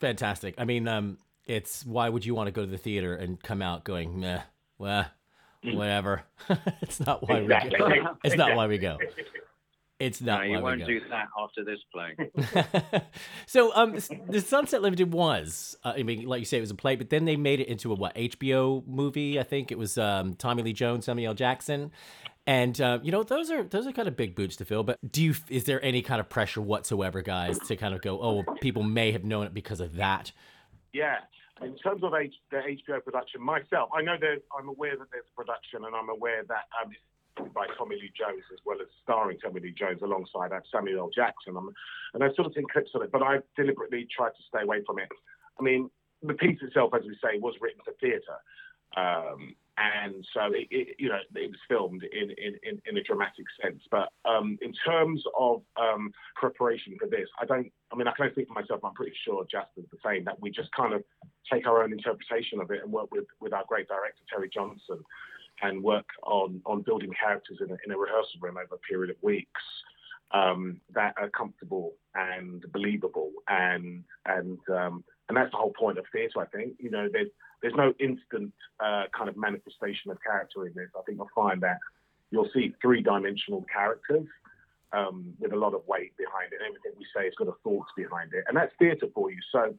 Fantastic. 0.00 0.54
I 0.58 0.64
mean, 0.64 0.88
um, 0.88 1.18
it's 1.46 1.84
why 1.86 2.08
would 2.08 2.24
you 2.24 2.34
want 2.34 2.48
to 2.48 2.52
go 2.52 2.62
to 2.64 2.70
the 2.70 2.78
theater 2.78 3.14
and 3.14 3.40
come 3.42 3.62
out 3.62 3.84
going, 3.84 4.18
meh, 4.20 4.42
well, 4.78 5.06
Mm. 5.64 5.76
whatever. 5.76 6.22
it's 6.80 6.98
not 6.98 7.28
why 7.28 7.36
exactly. 7.36 7.70
we 7.80 8.00
go. 8.00 8.16
It's 8.24 8.34
not 8.34 8.56
why 8.56 8.66
we 8.66 8.78
go. 8.78 8.98
It's 10.02 10.20
not. 10.20 10.40
No, 10.40 10.44
you 10.46 10.60
won't 10.60 10.84
do 10.84 11.00
that 11.10 11.28
after 11.38 11.64
this 11.64 11.78
play. 11.92 13.02
so, 13.46 13.72
um, 13.76 13.96
the 14.28 14.40
Sunset 14.40 14.82
Limited 14.82 15.12
was, 15.12 15.76
uh, 15.84 15.92
I 15.96 16.02
mean, 16.02 16.26
like 16.26 16.40
you 16.40 16.44
say, 16.44 16.58
it 16.58 16.60
was 16.60 16.72
a 16.72 16.74
play, 16.74 16.96
but 16.96 17.08
then 17.08 17.24
they 17.24 17.36
made 17.36 17.60
it 17.60 17.68
into 17.68 17.92
a 17.92 17.94
what 17.94 18.12
HBO 18.16 18.84
movie? 18.88 19.38
I 19.38 19.44
think 19.44 19.70
it 19.70 19.78
was 19.78 19.96
um, 19.98 20.34
Tommy 20.34 20.64
Lee 20.64 20.72
Jones, 20.72 21.04
Samuel 21.04 21.30
L. 21.30 21.34
Jackson, 21.34 21.92
and 22.48 22.80
uh, 22.80 22.98
you 23.04 23.12
know 23.12 23.22
those 23.22 23.48
are 23.52 23.62
those 23.62 23.86
are 23.86 23.92
kind 23.92 24.08
of 24.08 24.16
big 24.16 24.34
boots 24.34 24.56
to 24.56 24.64
fill. 24.64 24.82
But 24.82 24.98
do 25.08 25.22
you 25.22 25.34
is 25.48 25.64
there 25.64 25.82
any 25.84 26.02
kind 26.02 26.18
of 26.18 26.28
pressure 26.28 26.60
whatsoever, 26.60 27.22
guys, 27.22 27.60
to 27.60 27.76
kind 27.76 27.94
of 27.94 28.02
go, 28.02 28.20
oh, 28.20 28.42
well, 28.44 28.56
people 28.60 28.82
may 28.82 29.12
have 29.12 29.22
known 29.22 29.46
it 29.46 29.54
because 29.54 29.80
of 29.80 29.94
that? 29.94 30.32
Yeah, 30.92 31.18
in 31.62 31.76
terms 31.76 32.02
of 32.02 32.12
H, 32.12 32.34
the 32.50 32.56
HBO 32.56 33.04
production, 33.04 33.40
myself, 33.40 33.90
I 33.94 34.02
know 34.02 34.16
there's, 34.20 34.40
I'm 34.58 34.68
aware 34.68 34.96
that 34.98 35.12
there's 35.12 35.30
production, 35.36 35.84
and 35.84 35.94
I'm 35.94 36.08
aware 36.08 36.42
that 36.48 36.64
um, 36.82 36.90
by 37.36 37.66
Tommy 37.78 37.96
Lee 37.96 38.12
Jones 38.16 38.42
as 38.52 38.58
well 38.64 38.78
as 38.80 38.88
starring 39.02 39.38
Tommy 39.38 39.60
Lee 39.60 39.74
Jones 39.76 40.00
alongside 40.02 40.50
Samuel 40.70 41.00
L. 41.00 41.10
Jackson. 41.14 41.56
And 42.14 42.24
I've 42.24 42.34
sort 42.34 42.46
of 42.46 42.54
seen 42.54 42.66
clips 42.70 42.90
of 42.94 43.02
it, 43.02 43.12
but 43.12 43.22
I 43.22 43.38
deliberately 43.56 44.06
tried 44.14 44.30
to 44.30 44.42
stay 44.48 44.62
away 44.62 44.82
from 44.86 44.98
it. 44.98 45.08
I 45.58 45.62
mean, 45.62 45.90
the 46.22 46.34
piece 46.34 46.58
itself, 46.62 46.92
as 46.94 47.02
we 47.02 47.16
say, 47.22 47.38
was 47.38 47.54
written 47.60 47.80
for 47.84 47.92
theatre. 48.00 48.38
Um, 48.96 49.54
and 49.78 50.24
so 50.34 50.52
it, 50.52 50.68
it, 50.70 50.96
you 50.98 51.08
know 51.08 51.18
it 51.34 51.48
was 51.48 51.58
filmed 51.66 52.04
in 52.04 52.30
in, 52.30 52.80
in, 52.84 52.96
a 52.96 53.02
dramatic 53.02 53.46
sense. 53.62 53.82
But 53.90 54.10
um, 54.28 54.58
in 54.60 54.74
terms 54.86 55.24
of 55.38 55.62
um, 55.80 56.12
preparation 56.36 56.96
for 57.00 57.08
this, 57.08 57.28
I 57.40 57.46
don't. 57.46 57.72
I 57.90 57.96
mean, 57.96 58.06
I 58.06 58.12
can 58.12 58.24
only 58.24 58.34
speak 58.34 58.48
for 58.48 58.54
myself. 58.54 58.84
I'm 58.84 58.92
pretty 58.92 59.16
sure 59.24 59.46
Jasper's 59.50 59.86
the 59.90 59.98
same. 60.04 60.24
That 60.24 60.40
we 60.40 60.50
just 60.50 60.68
kind 60.76 60.92
of 60.92 61.02
take 61.50 61.66
our 61.66 61.82
own 61.82 61.92
interpretation 61.92 62.60
of 62.60 62.70
it 62.70 62.82
and 62.82 62.92
work 62.92 63.10
with 63.10 63.24
with 63.40 63.54
our 63.54 63.64
great 63.66 63.88
director 63.88 64.20
Terry 64.28 64.50
Johnson, 64.52 65.02
and 65.62 65.82
work 65.82 66.06
on 66.24 66.60
on 66.66 66.82
building 66.82 67.12
characters 67.18 67.58
in 67.60 67.70
a, 67.70 67.76
in 67.86 67.92
a 67.92 67.98
rehearsal 67.98 68.40
room 68.40 68.56
over 68.56 68.74
a 68.74 68.78
period 68.78 69.10
of 69.10 69.16
weeks. 69.22 69.62
Um, 70.34 70.80
that 70.94 71.14
are 71.18 71.28
comfortable 71.28 71.92
and 72.14 72.64
believable, 72.72 73.32
and 73.48 74.02
and 74.24 74.58
um, 74.70 75.04
and 75.28 75.36
that's 75.36 75.50
the 75.50 75.58
whole 75.58 75.74
point 75.78 75.98
of 75.98 76.06
theatre. 76.10 76.40
I 76.40 76.46
think 76.46 76.74
you 76.78 76.90
know 76.90 77.08
there's 77.12 77.28
there's 77.60 77.74
no 77.76 77.92
instant 78.00 78.52
uh, 78.80 79.04
kind 79.16 79.28
of 79.28 79.36
manifestation 79.36 80.10
of 80.10 80.18
character 80.22 80.66
in 80.66 80.72
this. 80.74 80.88
I 80.98 81.02
think 81.02 81.18
you'll 81.18 81.28
find 81.34 81.60
that 81.62 81.78
you'll 82.30 82.48
see 82.52 82.74
three 82.82 83.02
dimensional 83.02 83.64
characters 83.72 84.26
um, 84.92 85.32
with 85.38 85.52
a 85.52 85.56
lot 85.56 85.74
of 85.74 85.82
weight 85.86 86.16
behind 86.16 86.52
it. 86.52 86.60
Everything 86.60 86.92
we 86.98 87.04
say 87.14 87.26
it's 87.26 87.36
got 87.36 87.48
a 87.48 87.54
thought 87.62 87.86
behind 87.96 88.32
it, 88.34 88.44
and 88.48 88.56
that's 88.56 88.72
theatre 88.78 89.08
for 89.14 89.30
you. 89.30 89.38
So 89.52 89.74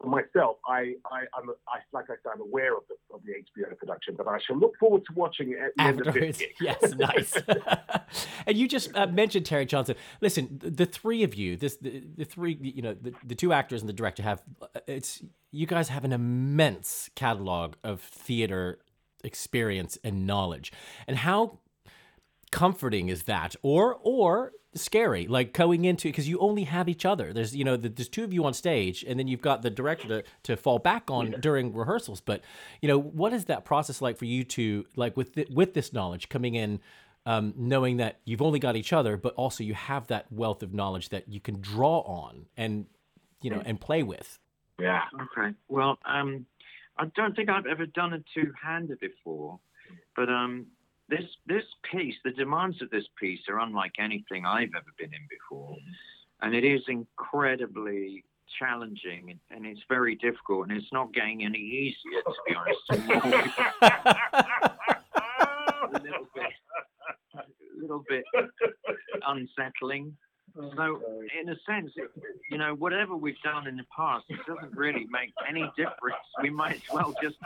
for 0.00 0.08
myself, 0.08 0.56
I, 0.68 0.94
I, 1.10 1.24
I'm, 1.36 1.50
I, 1.68 1.78
like 1.92 2.06
I 2.10 2.14
said, 2.22 2.32
I'm 2.34 2.40
aware 2.40 2.76
of 2.76 2.82
the, 2.88 3.14
of 3.14 3.22
the 3.24 3.32
HBO 3.32 3.76
production, 3.78 4.14
but 4.16 4.28
I 4.28 4.38
shall 4.38 4.56
look 4.56 4.76
forward 4.78 5.04
to 5.06 5.12
watching 5.14 5.52
it 5.52 5.58
at 5.58 5.70
the 5.76 5.82
end 5.82 6.00
of 6.00 6.08
Afterwards, 6.08 6.42
yes, 6.60 6.94
nice. 6.94 7.34
and 8.46 8.56
you 8.56 8.68
just 8.68 8.94
uh, 8.94 9.06
mentioned 9.06 9.46
Terry 9.46 9.64
Johnson. 9.64 9.96
Listen, 10.20 10.58
the, 10.60 10.70
the 10.70 10.86
three 10.86 11.22
of 11.22 11.34
you, 11.34 11.56
this 11.56 11.76
the, 11.76 12.02
the 12.16 12.24
three, 12.24 12.58
you 12.60 12.82
know, 12.82 12.94
the, 12.94 13.14
the 13.24 13.34
two 13.34 13.52
actors 13.52 13.80
and 13.80 13.88
the 13.88 13.94
director 13.94 14.22
have 14.22 14.42
uh, 14.60 14.80
it's 14.86 15.22
you 15.50 15.66
guys 15.66 15.88
have 15.88 16.04
an 16.04 16.12
immense 16.12 17.08
catalog 17.14 17.74
of 17.82 18.00
theater 18.00 18.78
experience 19.24 19.98
and 20.04 20.26
knowledge. 20.26 20.72
And 21.06 21.16
how 21.16 21.58
comforting 22.50 23.08
is 23.08 23.24
that, 23.24 23.56
or 23.62 23.98
or 24.02 24.52
scary, 24.74 25.26
like 25.26 25.52
going 25.52 25.84
into 25.84 26.08
because 26.08 26.28
you 26.28 26.38
only 26.38 26.64
have 26.64 26.88
each 26.88 27.04
other. 27.04 27.32
There's 27.32 27.54
you 27.54 27.64
know 27.64 27.76
the, 27.76 27.88
there's 27.88 28.08
two 28.08 28.24
of 28.24 28.32
you 28.32 28.44
on 28.44 28.54
stage, 28.54 29.04
and 29.06 29.18
then 29.18 29.28
you've 29.28 29.40
got 29.40 29.62
the 29.62 29.70
director 29.70 30.08
to, 30.08 30.24
to 30.44 30.56
fall 30.56 30.78
back 30.78 31.10
on 31.10 31.36
during 31.40 31.74
rehearsals. 31.74 32.20
But 32.20 32.42
you 32.80 32.88
know 32.88 32.98
what 32.98 33.32
is 33.32 33.46
that 33.46 33.64
process 33.64 34.00
like 34.00 34.16
for 34.16 34.26
you 34.26 34.44
to 34.44 34.84
like 34.96 35.16
with 35.16 35.34
th- 35.34 35.48
with 35.50 35.74
this 35.74 35.92
knowledge 35.92 36.28
coming 36.28 36.54
in? 36.54 36.80
Um, 37.28 37.54
knowing 37.56 37.96
that 37.96 38.20
you've 38.24 38.40
only 38.40 38.60
got 38.60 38.76
each 38.76 38.92
other, 38.92 39.16
but 39.16 39.34
also 39.34 39.64
you 39.64 39.74
have 39.74 40.06
that 40.06 40.30
wealth 40.30 40.62
of 40.62 40.72
knowledge 40.72 41.08
that 41.08 41.28
you 41.28 41.40
can 41.40 41.60
draw 41.60 41.98
on 42.02 42.46
and 42.56 42.86
you 43.42 43.50
know 43.50 43.60
and 43.66 43.80
play 43.80 44.04
with. 44.04 44.38
Yeah. 44.78 45.02
Okay. 45.14 45.52
Well, 45.68 45.98
um, 46.04 46.46
I 46.96 47.06
don't 47.16 47.34
think 47.34 47.48
I've 47.48 47.66
ever 47.66 47.86
done 47.86 48.12
a 48.12 48.22
two-hander 48.34 48.96
before, 48.96 49.58
but 50.14 50.28
um, 50.28 50.66
this 51.08 51.24
this 51.46 51.64
piece, 51.90 52.14
the 52.24 52.32
demands 52.32 52.82
of 52.82 52.90
this 52.90 53.06
piece 53.18 53.40
are 53.48 53.60
unlike 53.60 53.92
anything 53.98 54.44
I've 54.44 54.74
ever 54.76 54.92
been 54.98 55.12
in 55.12 55.26
before, 55.30 55.76
and 56.42 56.54
it 56.54 56.64
is 56.64 56.82
incredibly 56.88 58.24
challenging 58.58 59.38
and, 59.50 59.66
it's 59.66 59.80
very 59.88 60.14
difficult, 60.16 60.68
and 60.68 60.76
it's 60.76 60.92
not 60.92 61.12
getting 61.12 61.44
any 61.44 61.58
easier 61.58 62.22
to 62.24 62.34
be 62.46 62.54
honest. 62.54 62.80
a 65.92 66.00
little 66.02 66.28
bit, 66.34 66.52
a 67.34 67.80
little 67.80 68.04
bit 68.08 68.24
unsettling. 69.26 70.16
So, 70.56 71.02
in 71.38 71.50
a 71.50 71.56
sense, 71.66 71.92
you 72.50 72.56
know, 72.56 72.74
whatever 72.74 73.14
we've 73.14 73.40
done 73.42 73.66
in 73.66 73.76
the 73.76 73.84
past, 73.94 74.24
it 74.30 74.38
doesn't 74.46 74.74
really 74.74 75.06
make 75.10 75.32
any 75.46 75.70
difference. 75.76 76.16
We 76.42 76.48
might 76.48 76.76
as 76.76 76.82
well 76.90 77.14
just, 77.22 77.36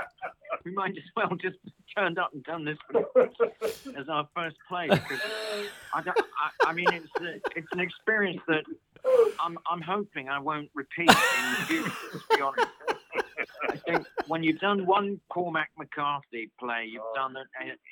we 0.64 0.72
might 0.72 0.96
as 0.96 1.02
well 1.16 1.36
just 1.36 1.56
turned 1.96 2.18
up 2.18 2.32
and 2.32 2.44
done 2.44 2.64
this 2.64 2.78
as 3.96 4.08
our 4.08 4.28
first 4.34 4.56
play. 4.68 4.88
Because 4.88 5.20
I, 5.92 6.02
don't, 6.02 6.18
I, 6.18 6.70
I 6.70 6.72
mean, 6.72 6.86
it's 6.92 7.08
a, 7.20 7.58
it's 7.58 7.72
an 7.72 7.80
experience 7.80 8.42
that 8.46 8.64
I'm 9.40 9.58
I'm 9.70 9.80
hoping 9.80 10.28
I 10.28 10.38
won't 10.38 10.70
repeat 10.74 11.10
in 11.10 11.52
the 11.58 11.66
future. 11.66 11.92
To 12.12 12.36
be 12.36 12.42
honest, 12.42 12.68
I 13.68 13.76
think 13.76 14.06
when 14.26 14.42
you've 14.42 14.60
done 14.60 14.86
one 14.86 15.20
Cormac 15.28 15.70
McCarthy 15.78 16.50
play, 16.58 16.88
you've 16.90 17.02
done 17.14 17.34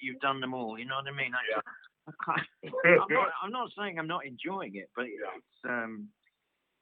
you've 0.02 0.20
done 0.20 0.40
them 0.40 0.54
all. 0.54 0.78
You 0.78 0.84
know 0.84 0.96
what 0.96 1.12
I 1.12 1.16
mean? 1.16 1.32
I, 1.34 1.52
can't, 1.52 1.64
I'm, 2.84 2.98
not, 3.08 3.28
I'm 3.42 3.50
not 3.50 3.70
saying 3.78 3.98
I'm 3.98 4.06
not 4.06 4.26
enjoying 4.26 4.76
it, 4.76 4.90
but 4.96 5.06
it's 5.06 5.68
um, 5.68 6.08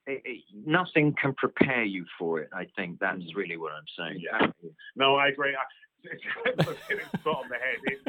it, 0.07 0.21
it, 0.25 0.43
nothing 0.65 1.13
can 1.21 1.33
prepare 1.33 1.83
you 1.83 2.05
for 2.17 2.39
it. 2.39 2.49
I 2.53 2.67
think 2.75 2.99
that's 2.99 3.35
really 3.35 3.57
what 3.57 3.73
I'm 3.73 3.83
saying. 3.97 4.21
Yeah. 4.23 4.47
No, 4.95 5.15
I 5.15 5.27
agree. 5.27 5.55
I, 5.55 5.63
it's, 6.03 6.23
it's 6.89 7.19
spot 7.19 7.43
on 7.43 7.49
the 7.49 7.55
head. 7.55 7.77
It's, 7.83 8.03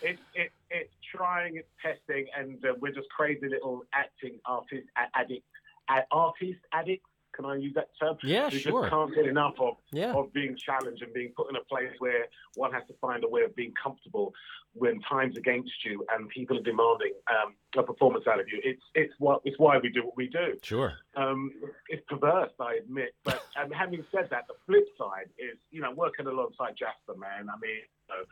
it's, 0.00 0.22
it, 0.34 0.52
it's 0.70 0.92
trying, 1.14 1.56
it's 1.56 1.68
testing, 1.82 2.26
and 2.38 2.64
uh, 2.64 2.74
we're 2.80 2.92
just 2.92 3.08
crazy 3.08 3.48
little 3.48 3.82
acting 3.92 4.38
artist 4.46 4.86
a- 4.96 5.18
addict, 5.18 5.46
a- 5.90 6.06
artist 6.12 6.60
addicts. 6.72 7.08
Can 7.34 7.44
I 7.46 7.56
use 7.56 7.74
that 7.74 7.88
term? 8.00 8.16
Yeah, 8.22 8.48
Who 8.48 8.58
sure. 8.58 8.82
just 8.82 8.90
can't 8.92 9.14
get 9.14 9.26
enough 9.26 9.54
of, 9.58 9.76
Yeah. 9.92 10.14
of 10.14 10.32
being 10.32 10.56
challenged 10.56 11.02
and 11.02 11.12
being 11.12 11.32
put 11.36 11.50
in 11.50 11.56
a 11.56 11.64
place 11.64 11.90
where 11.98 12.26
one 12.54 12.72
has 12.72 12.82
to 12.88 12.94
find 13.00 13.24
a 13.24 13.28
way 13.28 13.42
of 13.42 13.54
being 13.56 13.72
comfortable 13.80 14.32
when 14.74 15.00
time's 15.00 15.36
against 15.36 15.72
you 15.84 16.04
and 16.14 16.28
people 16.28 16.56
are 16.58 16.62
demanding 16.62 17.12
um, 17.30 17.54
a 17.76 17.82
performance 17.82 18.26
out 18.28 18.40
of 18.40 18.46
you. 18.48 18.60
It's 18.62 18.82
it's 18.94 19.12
what 19.18 19.40
it's 19.44 19.58
why 19.58 19.78
we 19.78 19.88
do 19.88 20.04
what 20.04 20.16
we 20.16 20.28
do. 20.28 20.56
Sure. 20.62 20.94
Um, 21.16 21.50
it's 21.88 22.02
perverse, 22.08 22.52
I 22.60 22.74
admit. 22.76 23.14
But 23.24 23.42
um, 23.60 23.70
having 23.70 24.04
said 24.12 24.28
that, 24.30 24.46
the 24.48 24.54
flip 24.66 24.86
side 24.98 25.28
is, 25.38 25.58
you 25.70 25.80
know, 25.80 25.92
working 25.92 26.26
alongside 26.26 26.74
Jasper, 26.78 27.18
man. 27.18 27.48
I 27.48 27.58
mean, 27.60 27.82
you 28.08 28.08
know, 28.10 28.24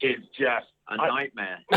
is 0.00 0.24
just 0.38 0.66
A 0.88 1.00
I- 1.00 1.08
nightmare. 1.08 1.58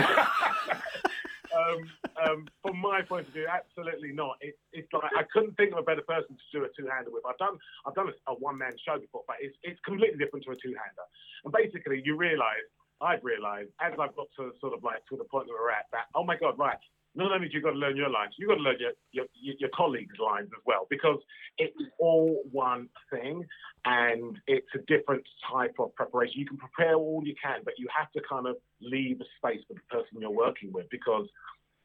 um, 1.55 1.79
um, 2.19 2.39
from 2.61 2.77
my 2.79 3.01
point 3.01 3.27
of 3.27 3.33
view, 3.33 3.47
absolutely 3.47 4.11
not. 4.11 4.37
It, 4.41 4.55
it's 4.73 4.91
like 4.93 5.11
I 5.17 5.23
couldn't 5.33 5.55
think 5.57 5.73
of 5.73 5.79
a 5.79 5.83
better 5.83 6.03
person 6.03 6.35
to 6.35 6.45
do 6.51 6.65
a 6.65 6.69
two-hander 6.75 7.11
with. 7.11 7.23
I've 7.27 7.37
done 7.37 7.57
I've 7.85 7.95
done 7.95 8.09
a, 8.09 8.31
a 8.31 8.35
one-man 8.35 8.73
show 8.85 8.99
before, 8.99 9.23
but 9.27 9.37
it's 9.41 9.55
it's 9.63 9.79
completely 9.81 10.17
different 10.17 10.45
to 10.45 10.51
a 10.51 10.59
two-hander. 10.59 11.05
And 11.43 11.51
basically, 11.53 12.01
you 12.03 12.15
realise 12.15 12.67
I've 13.01 13.23
realised 13.23 13.69
as 13.81 13.93
I've 13.99 14.15
got 14.15 14.27
to 14.37 14.51
sort 14.61 14.73
of 14.73 14.83
like 14.83 15.05
to 15.09 15.17
the 15.17 15.25
point 15.25 15.47
that 15.47 15.55
we're 15.57 15.71
at 15.71 15.89
that 15.91 16.07
oh 16.15 16.23
my 16.23 16.37
god, 16.37 16.57
right. 16.57 16.79
Not 17.13 17.31
only 17.33 17.49
do 17.49 17.57
you 17.57 17.61
got 17.61 17.71
to 17.71 17.77
learn 17.77 17.97
your 17.97 18.09
lines, 18.09 18.35
you've 18.37 18.49
got 18.49 18.55
to 18.55 18.61
learn 18.61 18.77
your, 18.79 18.91
your, 19.11 19.25
your 19.59 19.69
colleagues' 19.75 20.15
lines 20.17 20.49
as 20.55 20.63
well 20.65 20.87
because 20.89 21.19
it's 21.57 21.75
all 21.99 22.41
one 22.51 22.87
thing 23.11 23.45
and 23.85 24.39
it's 24.47 24.67
a 24.75 24.79
different 24.87 25.23
type 25.51 25.75
of 25.79 25.93
preparation. 25.95 26.39
You 26.39 26.45
can 26.45 26.57
prepare 26.57 26.95
all 26.95 27.21
you 27.25 27.35
can, 27.41 27.61
but 27.65 27.73
you 27.77 27.87
have 27.97 28.11
to 28.13 28.21
kind 28.27 28.47
of 28.47 28.55
leave 28.79 29.19
a 29.19 29.25
space 29.37 29.61
for 29.67 29.73
the 29.73 29.81
person 29.89 30.21
you're 30.21 30.31
working 30.31 30.71
with 30.71 30.89
because 30.89 31.27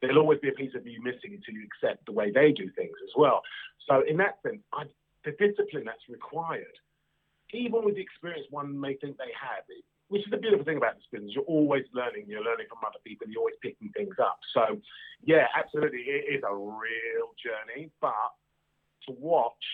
there'll 0.00 0.18
always 0.18 0.38
be 0.40 0.48
a 0.48 0.52
piece 0.52 0.74
of 0.76 0.86
you 0.86 1.02
missing 1.02 1.34
until 1.34 1.54
you 1.54 1.66
accept 1.66 2.06
the 2.06 2.12
way 2.12 2.30
they 2.30 2.52
do 2.52 2.70
things 2.76 2.94
as 3.02 3.10
well. 3.16 3.42
So 3.88 4.02
in 4.06 4.16
that 4.18 4.38
sense, 4.42 4.60
I, 4.72 4.84
the 5.24 5.32
discipline 5.32 5.84
that's 5.84 6.06
required, 6.08 6.76
even 7.52 7.84
with 7.84 7.96
the 7.96 8.02
experience 8.02 8.46
one 8.50 8.78
may 8.78 8.94
think 8.96 9.16
they 9.16 9.32
have, 9.40 9.64
which 10.08 10.22
is 10.22 10.30
the 10.30 10.36
beautiful 10.36 10.64
thing 10.64 10.76
about 10.76 10.94
this 10.94 11.04
business, 11.10 11.32
you're 11.34 11.44
always 11.44 11.84
learning. 11.92 12.24
You're 12.28 12.44
learning 12.44 12.66
from 12.68 12.78
other 12.86 12.98
people. 13.04 13.26
You're 13.28 13.40
always 13.40 13.56
picking 13.62 13.90
things 13.96 14.14
up. 14.20 14.38
So, 14.54 14.80
yeah, 15.24 15.46
absolutely, 15.56 16.00
it 16.00 16.36
is 16.36 16.42
a 16.48 16.54
real 16.54 17.34
journey. 17.42 17.90
But 18.00 18.12
to 19.06 19.14
watch, 19.18 19.64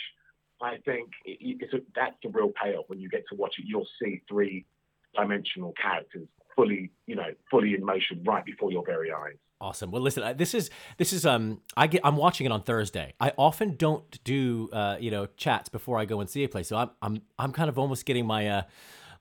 I 0.62 0.76
think 0.84 1.10
it, 1.24 1.58
it's 1.60 1.74
a, 1.74 1.78
that's 1.94 2.16
the 2.22 2.30
real 2.30 2.52
payoff 2.62 2.84
when 2.88 3.00
you 3.00 3.08
get 3.08 3.24
to 3.30 3.36
watch 3.36 3.56
it. 3.58 3.64
You'll 3.66 3.88
see 4.02 4.22
three-dimensional 4.28 5.74
characters 5.80 6.28
fully, 6.56 6.90
you 7.06 7.16
know, 7.16 7.32
fully 7.50 7.74
in 7.74 7.84
motion 7.84 8.22
right 8.24 8.44
before 8.44 8.70
your 8.70 8.84
very 8.84 9.12
eyes. 9.12 9.36
Awesome. 9.60 9.92
Well, 9.92 10.02
listen, 10.02 10.36
this 10.36 10.54
is 10.54 10.70
this 10.98 11.12
is 11.12 11.24
um 11.24 11.60
I 11.76 11.86
get 11.86 12.00
I'm 12.02 12.16
watching 12.16 12.46
it 12.46 12.52
on 12.52 12.62
Thursday. 12.62 13.14
I 13.20 13.32
often 13.38 13.76
don't 13.76 14.22
do 14.24 14.68
uh 14.72 14.96
you 14.98 15.12
know 15.12 15.26
chats 15.36 15.68
before 15.68 16.00
I 16.00 16.04
go 16.04 16.20
and 16.20 16.28
see 16.28 16.42
a 16.42 16.48
play, 16.48 16.64
so 16.64 16.76
I'm 16.76 16.90
I'm 17.00 17.22
I'm 17.38 17.52
kind 17.52 17.68
of 17.68 17.78
almost 17.78 18.04
getting 18.04 18.26
my 18.26 18.48
uh 18.48 18.62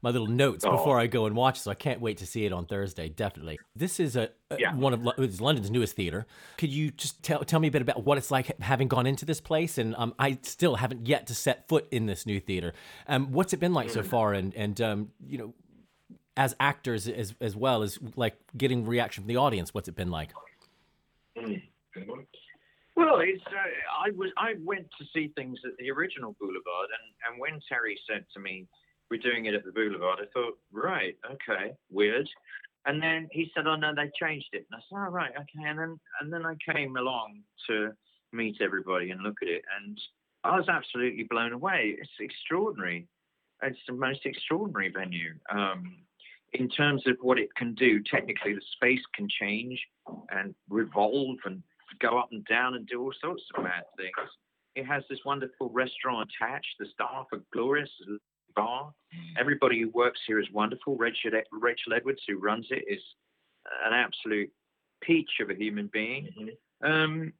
my 0.01 0.09
little 0.09 0.27
notes 0.27 0.65
Oh. 0.65 0.71
before 0.71 0.99
I 0.99 1.07
go 1.07 1.25
and 1.25 1.35
watch. 1.35 1.59
So 1.59 1.69
I 1.71 1.75
can't 1.75 2.01
wait 2.01 2.17
to 2.17 2.25
see 2.25 2.45
it 2.45 2.51
on 2.51 2.65
Thursday. 2.65 3.09
Definitely. 3.09 3.59
This 3.75 3.99
is 3.99 4.15
a, 4.15 4.29
a- 4.49 4.57
Yeah. 4.59 4.73
one 4.75 4.93
of 4.93 5.07
it's 5.19 5.39
London's 5.39 5.69
newest 5.69 5.95
theater. 5.95 6.25
Could 6.57 6.71
you 6.71 6.91
just 6.91 7.21
tell 7.23 7.39
tell 7.43 7.59
me 7.59 7.67
a 7.67 7.71
bit 7.71 7.81
about 7.81 8.03
what 8.03 8.17
it's 8.17 8.31
like 8.31 8.59
having 8.61 8.87
gone 8.87 9.05
into 9.05 9.25
this 9.25 9.39
place? 9.41 9.77
And 9.77 9.95
um 9.95 10.13
I 10.17 10.39
still 10.43 10.75
haven't 10.75 11.07
yet 11.07 11.27
to 11.27 11.35
set 11.35 11.67
foot 11.67 11.87
in 11.91 12.05
this 12.07 12.25
new 12.25 12.39
theater. 12.39 12.73
Um, 13.07 13.31
what's 13.31 13.53
it 13.53 13.59
been 13.59 13.73
like 13.73 13.87
Mm. 13.87 13.93
so 13.93 14.03
far? 14.03 14.33
And 14.33 14.53
and 14.55 14.79
um 14.81 15.11
you 15.25 15.37
know 15.37 15.53
as 16.37 16.55
actors 16.59 17.07
as 17.07 17.35
as 17.41 17.55
well 17.55 17.83
as 17.83 17.99
like 18.15 18.35
getting 18.57 18.85
reaction 18.85 19.23
from 19.23 19.27
the 19.27 19.37
audience. 19.37 19.73
What's 19.73 19.87
it 19.87 19.95
been 19.95 20.09
like? 20.11 20.31
Well, 22.95 23.19
it's 23.21 23.43
uh, 23.47 24.05
I 24.05 24.11
was 24.15 24.29
I 24.37 24.53
went 24.63 24.87
to 24.99 25.05
see 25.13 25.31
things 25.35 25.59
at 25.65 25.71
the 25.77 25.89
original 25.91 26.35
Boulevard, 26.39 26.89
and 26.91 27.31
and 27.33 27.39
when 27.39 27.59
Terry 27.67 27.97
said 28.07 28.25
to 28.33 28.39
me, 28.39 28.67
"We're 29.11 29.19
doing 29.19 29.45
it 29.45 29.53
at 29.53 29.65
the 29.65 29.71
Boulevard," 29.71 30.19
I 30.21 30.25
thought, 30.33 30.57
right, 30.71 31.17
okay, 31.29 31.73
weird. 31.91 32.27
And 32.85 33.03
then 33.03 33.27
he 33.31 33.51
said, 33.53 33.67
"Oh 33.67 33.75
no, 33.75 33.93
they 33.93 34.09
changed 34.19 34.47
it." 34.53 34.65
And 34.71 34.79
I 34.79 34.79
said, 34.89 34.95
"Oh 34.95 35.11
right, 35.11 35.31
okay." 35.31 35.67
And 35.67 35.77
then 35.77 35.99
and 36.19 36.33
then 36.33 36.45
I 36.45 36.55
came 36.73 36.95
along 36.95 37.41
to 37.67 37.91
meet 38.31 38.61
everybody 38.61 39.11
and 39.11 39.21
look 39.21 39.37
at 39.41 39.49
it, 39.49 39.63
and 39.77 39.99
I 40.43 40.57
was 40.57 40.69
absolutely 40.69 41.23
blown 41.29 41.53
away. 41.53 41.95
It's 41.99 42.09
extraordinary. 42.19 43.07
It's 43.61 43.77
the 43.87 43.93
most 43.93 44.25
extraordinary 44.25 44.89
venue. 44.89 45.33
Um, 45.51 45.97
in 46.53 46.69
terms 46.69 47.03
of 47.05 47.17
what 47.21 47.37
it 47.37 47.53
can 47.55 47.75
do, 47.75 48.01
technically, 48.01 48.53
the 48.53 48.61
space 48.75 49.01
can 49.13 49.27
change 49.29 49.79
and 50.29 50.55
revolve 50.69 51.37
and 51.45 51.61
go 51.99 52.17
up 52.17 52.29
and 52.31 52.43
down 52.45 52.75
and 52.75 52.87
do 52.87 53.01
all 53.01 53.13
sorts 53.21 53.43
of 53.55 53.63
mad 53.63 53.83
things. 53.97 54.29
It 54.75 54.85
has 54.85 55.03
this 55.09 55.19
wonderful 55.25 55.69
restaurant 55.69 56.29
attached. 56.29 56.75
The 56.79 56.87
staff 56.93 57.27
are 57.33 57.41
glorious. 57.53 57.89
Bar. 58.55 58.93
Everybody 59.37 59.81
who 59.81 59.89
works 59.89 60.19
here 60.25 60.39
is 60.39 60.47
wonderful. 60.53 60.95
Rachel, 60.95 61.31
Rachel 61.51 61.93
Edwards, 61.93 62.21
who 62.27 62.37
runs 62.37 62.67
it, 62.69 62.83
is 62.87 63.01
an 63.85 63.93
absolute 63.93 64.51
peach 65.01 65.29
of 65.41 65.49
a 65.49 65.55
human 65.55 65.87
being. 65.91 66.29
Um, 66.83 67.33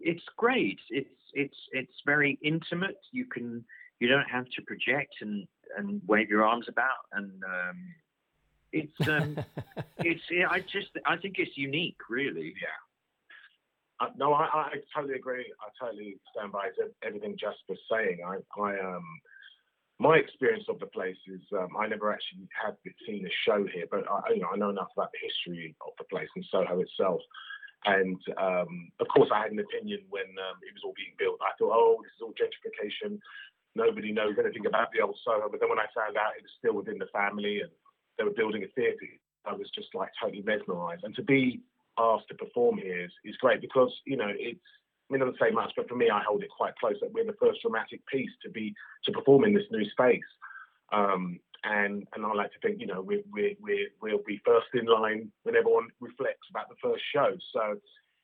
it's 0.00 0.24
great. 0.36 0.80
It's 0.90 1.08
it's 1.34 1.56
it's 1.72 1.92
very 2.06 2.38
intimate. 2.42 2.98
You 3.12 3.26
can 3.26 3.64
you 4.00 4.08
don't 4.08 4.28
have 4.28 4.46
to 4.56 4.62
project 4.62 5.14
and 5.20 5.46
and 5.76 6.00
wave 6.06 6.28
your 6.28 6.44
arms 6.44 6.66
about 6.68 7.06
and 7.12 7.42
um, 7.44 7.94
it's 8.72 9.08
um, 9.08 9.38
it's 9.98 10.22
yeah, 10.30 10.48
I 10.50 10.60
just 10.60 10.90
I 11.06 11.16
think 11.16 11.36
it's 11.38 11.56
unique, 11.56 11.98
really. 12.08 12.54
Yeah. 12.60 14.06
Uh, 14.06 14.10
no, 14.16 14.32
I, 14.32 14.44
I 14.44 14.70
totally 14.94 15.14
agree. 15.14 15.52
I 15.60 15.84
totally 15.84 16.16
stand 16.34 16.50
by 16.50 16.70
everything 17.04 17.36
Jasper's 17.38 17.78
saying. 17.90 18.18
I, 18.26 18.38
I 18.60 18.80
um, 18.80 19.04
my 20.02 20.16
experience 20.18 20.64
of 20.68 20.80
the 20.80 20.90
place 20.90 21.16
is 21.30 21.40
um, 21.54 21.70
I 21.78 21.86
never 21.86 22.12
actually 22.12 22.50
had 22.50 22.74
seen 23.06 23.24
a 23.24 23.34
show 23.46 23.64
here, 23.72 23.86
but 23.88 24.02
I, 24.10 24.34
you 24.34 24.42
know, 24.42 24.50
I 24.52 24.56
know 24.58 24.70
enough 24.70 24.90
about 24.98 25.14
the 25.14 25.22
history 25.22 25.76
of 25.80 25.94
the 25.96 26.04
place 26.10 26.28
and 26.34 26.44
Soho 26.50 26.80
itself. 26.80 27.20
And 27.86 28.18
um, 28.36 28.90
of 28.98 29.06
course, 29.14 29.30
I 29.32 29.46
had 29.46 29.52
an 29.52 29.62
opinion 29.62 30.00
when 30.10 30.26
um, 30.42 30.58
it 30.66 30.74
was 30.74 30.82
all 30.84 30.94
being 30.98 31.14
built. 31.18 31.38
I 31.38 31.54
thought, 31.54 31.70
oh, 31.70 32.02
this 32.02 32.10
is 32.18 32.22
all 32.22 32.34
gentrification. 32.34 33.18
Nobody 33.74 34.10
knows 34.10 34.34
anything 34.42 34.66
about 34.66 34.90
the 34.90 35.06
old 35.06 35.18
Soho. 35.22 35.48
But 35.48 35.60
then 35.60 35.70
when 35.70 35.78
I 35.78 35.86
found 35.94 36.18
out 36.18 36.34
it 36.34 36.42
was 36.42 36.54
still 36.58 36.74
within 36.74 36.98
the 36.98 37.10
family 37.14 37.62
and 37.62 37.70
they 38.18 38.24
were 38.24 38.34
building 38.34 38.66
a 38.66 38.70
theatre, 38.74 39.06
I 39.46 39.54
was 39.54 39.70
just 39.70 39.94
like 39.94 40.10
totally 40.20 40.42
mesmerised. 40.42 41.04
And 41.06 41.14
to 41.14 41.22
be 41.22 41.62
asked 41.98 42.26
to 42.28 42.34
perform 42.34 42.78
here 42.78 43.06
is, 43.06 43.14
is 43.24 43.36
great 43.38 43.60
because 43.60 43.92
you 44.06 44.16
know 44.16 44.30
it's 44.30 44.66
mean, 45.12 45.22
I 45.22 45.26
don't 45.26 45.38
say 45.40 45.50
much, 45.50 45.72
but 45.76 45.88
for 45.88 45.96
me, 45.96 46.10
I 46.10 46.22
hold 46.26 46.42
it 46.42 46.50
quite 46.56 46.74
close 46.76 46.96
that 47.00 47.12
we're 47.12 47.24
the 47.24 47.36
first 47.40 47.60
dramatic 47.62 48.00
piece 48.06 48.30
to 48.42 48.50
be 48.50 48.74
to 49.04 49.12
perform 49.12 49.44
in 49.44 49.54
this 49.54 49.70
new 49.70 49.84
space. 49.90 50.20
Um, 50.92 51.38
and 51.64 52.06
and 52.14 52.26
I 52.26 52.32
like 52.34 52.52
to 52.52 52.58
think, 52.60 52.80
you 52.80 52.86
know, 52.86 53.00
we 53.00 53.22
we 53.32 53.56
we 53.60 53.88
we'll 54.00 54.22
be 54.26 54.40
first 54.44 54.66
in 54.74 54.86
line 54.86 55.30
when 55.44 55.56
everyone 55.56 55.88
reflects 56.00 56.48
about 56.50 56.68
the 56.68 56.76
first 56.82 57.02
show. 57.14 57.36
So 57.52 57.76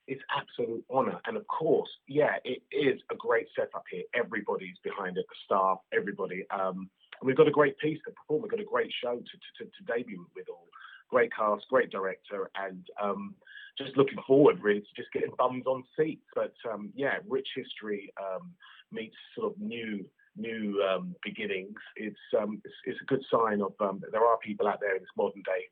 it's 0.09 0.23
absolute 0.35 0.85
honour. 0.91 1.21
And 1.27 1.37
of 1.37 1.47
course, 1.47 1.91
yeah, 2.09 2.37
it 2.45 2.63
is 2.73 3.01
a 3.13 3.17
great 3.17 3.47
setup 3.55 3.85
here. 3.91 4.03
Everybody's 4.15 4.79
behind 4.83 5.19
it, 5.19 5.27
the 5.29 5.37
staff, 5.45 5.79
everybody. 5.93 6.47
Um, 6.51 6.91
and 7.21 7.27
we've 7.27 7.37
got 7.37 7.47
a 7.47 7.53
great 7.53 7.79
piece 7.79 7.99
to 8.07 8.13
perform. 8.13 8.43
We've 8.43 8.51
got 8.51 8.61
a 8.61 8.65
great 8.65 8.93
show 9.03 9.17
to 9.17 9.65
to, 9.65 9.71
to 9.71 9.93
debut 9.93 10.27
with 10.35 10.47
all. 10.49 10.67
Great 11.11 11.33
cast, 11.35 11.65
great 11.69 11.91
director, 11.91 12.51
and 12.57 12.87
um, 13.03 13.35
just 13.77 13.97
looking 13.97 14.19
forward 14.27 14.63
really 14.63 14.81
to 14.81 14.87
just 14.97 15.13
getting 15.13 15.33
bums 15.39 15.67
on 15.67 15.85
seats. 15.97 16.27
But 16.35 16.55
um, 16.71 16.91
yeah, 16.95 17.19
rich 17.29 17.49
history 17.57 18.13
um, 18.21 18.53
meets 18.93 19.17
sort 19.37 19.53
of 19.53 19.61
new 19.61 20.05
new 20.37 20.83
um, 20.89 21.15
beginnings. 21.25 21.75
It's, 21.97 22.17
um, 22.41 22.61
it's, 22.65 22.75
it's 22.85 22.99
a 23.03 23.07
good 23.07 23.25
sign 23.31 23.61
of 23.61 23.73
um, 23.81 24.01
there 24.13 24.25
are 24.25 24.39
people 24.39 24.69
out 24.69 24.79
there 24.81 24.95
in 24.95 25.03
this 25.03 25.17
modern 25.17 25.43
day 25.43 25.67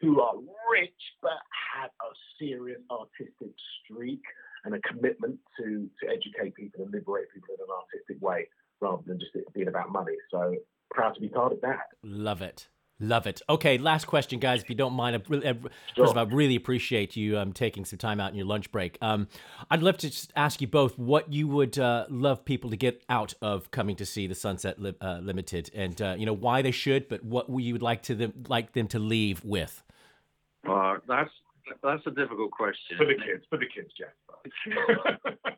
who 0.00 0.20
are 0.20 0.34
rich 0.70 0.90
but 1.22 1.38
have 1.76 1.90
a 2.00 2.10
serious 2.38 2.80
artistic 2.90 3.54
streak 3.84 4.22
and 4.64 4.74
a 4.74 4.80
commitment 4.80 5.38
to 5.58 5.88
to 6.00 6.08
educate 6.08 6.54
people 6.54 6.84
and 6.84 6.92
liberate 6.92 7.26
people 7.32 7.54
in 7.54 7.60
an 7.60 7.70
artistic 7.70 8.20
way 8.20 8.48
rather 8.80 9.02
than 9.06 9.18
just 9.18 9.34
it 9.34 9.44
being 9.54 9.68
about 9.68 9.92
money. 9.92 10.16
So 10.30 10.56
proud 10.90 11.14
to 11.14 11.20
be 11.20 11.28
part 11.28 11.52
of 11.52 11.60
that. 11.62 11.86
Love 12.02 12.42
it. 12.42 12.68
Love 13.02 13.26
it. 13.26 13.42
Okay, 13.48 13.78
last 13.78 14.04
question, 14.04 14.38
guys, 14.38 14.62
if 14.62 14.70
you 14.70 14.76
don't 14.76 14.92
mind. 14.92 15.16
I, 15.16 15.18
I, 15.34 15.54
first 15.54 16.12
of 16.12 16.16
all, 16.16 16.18
I 16.18 16.22
really 16.22 16.54
appreciate 16.54 17.16
you 17.16 17.36
um, 17.36 17.52
taking 17.52 17.84
some 17.84 17.98
time 17.98 18.20
out 18.20 18.30
in 18.30 18.36
your 18.36 18.46
lunch 18.46 18.70
break. 18.70 18.96
Um, 19.02 19.26
I'd 19.72 19.82
love 19.82 19.98
to 19.98 20.08
just 20.08 20.32
ask 20.36 20.60
you 20.60 20.68
both 20.68 20.96
what 21.00 21.32
you 21.32 21.48
would 21.48 21.80
uh, 21.80 22.06
love 22.08 22.44
people 22.44 22.70
to 22.70 22.76
get 22.76 23.02
out 23.08 23.34
of 23.42 23.72
coming 23.72 23.96
to 23.96 24.06
see 24.06 24.28
the 24.28 24.36
Sunset 24.36 24.80
Li- 24.80 24.94
uh, 25.00 25.18
Limited, 25.20 25.68
and 25.74 26.00
uh, 26.00 26.14
you 26.16 26.24
know 26.24 26.32
why 26.32 26.62
they 26.62 26.70
should, 26.70 27.08
but 27.08 27.24
what 27.24 27.48
you 27.48 27.72
would 27.72 27.82
like 27.82 28.02
to 28.02 28.14
them 28.14 28.44
like 28.46 28.72
them 28.72 28.86
to 28.86 29.00
leave 29.00 29.44
with. 29.44 29.82
Uh, 30.64 30.98
that's 31.08 31.30
that's 31.82 32.06
a 32.06 32.12
difficult 32.12 32.52
question. 32.52 32.98
For 32.98 33.06
the 33.06 33.14
kids, 33.14 33.44
for 33.50 33.58
the 33.58 33.66
kids, 33.66 33.90
Jasper. 33.98 34.36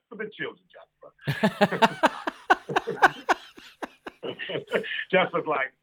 for 0.08 0.16
the 0.16 0.30
children, 0.34 0.64
Jasper. 2.88 3.20
Jasper's 5.10 5.46
like. 5.46 5.74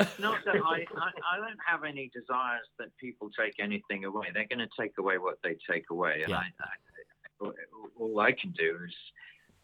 It's 0.00 0.18
not 0.18 0.38
that 0.46 0.56
I, 0.56 0.86
I, 0.96 1.10
I, 1.34 1.36
don't 1.36 1.58
have 1.66 1.84
any 1.84 2.10
desires 2.12 2.66
that 2.78 2.96
people 2.96 3.28
take 3.38 3.54
anything 3.60 4.04
away. 4.04 4.28
They're 4.32 4.46
going 4.46 4.66
to 4.66 4.68
take 4.78 4.92
away 4.98 5.18
what 5.18 5.38
they 5.44 5.56
take 5.70 5.90
away, 5.90 6.22
and 6.22 6.30
yeah. 6.30 6.38
I, 6.38 7.46
I, 7.46 7.50
all 7.98 8.20
I 8.20 8.32
can 8.32 8.52
do 8.52 8.78
is 8.86 8.94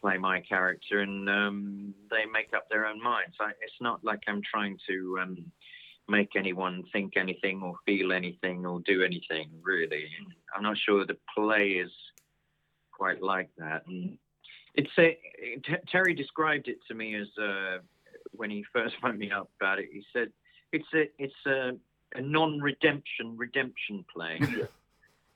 play 0.01 0.19
my 0.19 0.41
character, 0.41 1.01
and 1.01 1.29
um, 1.29 1.95
they 2.11 2.27
make 2.27 2.53
up 2.55 2.69
their 2.69 2.87
own 2.87 3.03
minds. 3.03 3.37
it's 3.63 3.81
not 3.81 4.05
like 4.05 4.21
I'm 4.29 4.43
trying 4.43 4.79
to 4.89 5.19
um, 5.23 5.51
make 6.09 6.37
anyone 6.37 6.85
think 6.93 7.17
anything 7.17 7.63
or 7.63 7.75
feel 7.87 8.13
anything 8.13 8.67
or 8.67 8.81
do 8.81 9.03
anything. 9.03 9.49
Really, 9.63 10.07
I'm 10.55 10.63
not 10.63 10.77
sure 10.77 11.07
the 11.07 11.17
play 11.35 11.69
is 11.71 11.91
quite 12.93 13.23
like 13.23 13.49
that. 13.57 13.87
And 13.87 14.19
it's 14.75 14.91
a, 14.99 15.19
Terry 15.91 16.15
described 16.15 16.69
it 16.69 16.79
to 16.89 16.95
me 16.95 17.15
as. 17.15 17.29
Uh, 17.43 17.79
when 18.37 18.51
he 18.51 18.65
first 18.73 18.95
phoned 19.03 19.19
me 19.19 19.31
up 19.31 19.51
about 19.61 19.79
it. 19.79 19.89
He 19.93 20.05
said 20.13 20.29
it's 20.73 20.87
a 20.95 21.05
it's 21.19 21.47
a, 21.47 21.73
a 22.15 22.21
non-redemption 22.21 23.37
redemption 23.37 24.05
play. 24.13 24.41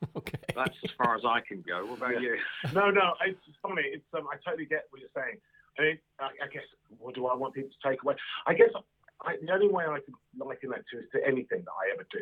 okay. 0.17 0.39
That's 0.55 0.75
as 0.83 0.91
far 0.97 1.15
as 1.15 1.21
I 1.25 1.41
can 1.47 1.61
go. 1.61 1.85
What 1.85 1.97
about 1.97 2.13
yeah. 2.13 2.19
you? 2.19 2.37
No, 2.73 2.89
no, 2.89 3.13
it's 3.25 3.37
funny. 3.61 3.83
It's 3.85 4.05
um, 4.17 4.27
I 4.31 4.37
totally 4.43 4.65
get 4.65 4.85
what 4.89 4.99
you're 4.99 5.13
saying. 5.15 5.37
I 5.77 5.81
mean, 5.83 5.97
I, 6.19 6.25
I 6.43 6.47
guess 6.51 6.63
what 6.97 7.15
do 7.15 7.27
I 7.27 7.35
want 7.35 7.53
people 7.53 7.69
to 7.69 7.89
take 7.89 8.03
away? 8.03 8.15
I 8.47 8.53
guess 8.53 8.69
I, 9.23 9.35
the 9.41 9.51
only 9.51 9.69
way 9.69 9.85
I 9.85 9.99
can 9.99 10.13
liken 10.37 10.71
that 10.71 10.83
to 10.91 10.99
is 10.99 11.05
to 11.13 11.25
anything 11.25 11.63
that 11.65 11.71
I 11.71 11.93
ever 11.93 12.05
do. 12.11 12.19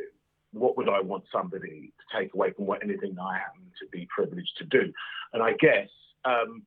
What 0.51 0.77
would 0.77 0.89
I 0.89 0.99
want 0.99 1.23
somebody 1.31 1.93
to 1.97 2.19
take 2.19 2.33
away 2.33 2.51
from 2.51 2.65
what 2.65 2.83
anything 2.83 3.15
that 3.15 3.21
I 3.21 3.37
happen 3.37 3.61
to 3.79 3.87
be 3.91 4.07
privileged 4.13 4.57
to 4.57 4.65
do? 4.65 4.91
And 5.33 5.43
I 5.43 5.53
guess 5.53 5.89
um, 6.25 6.63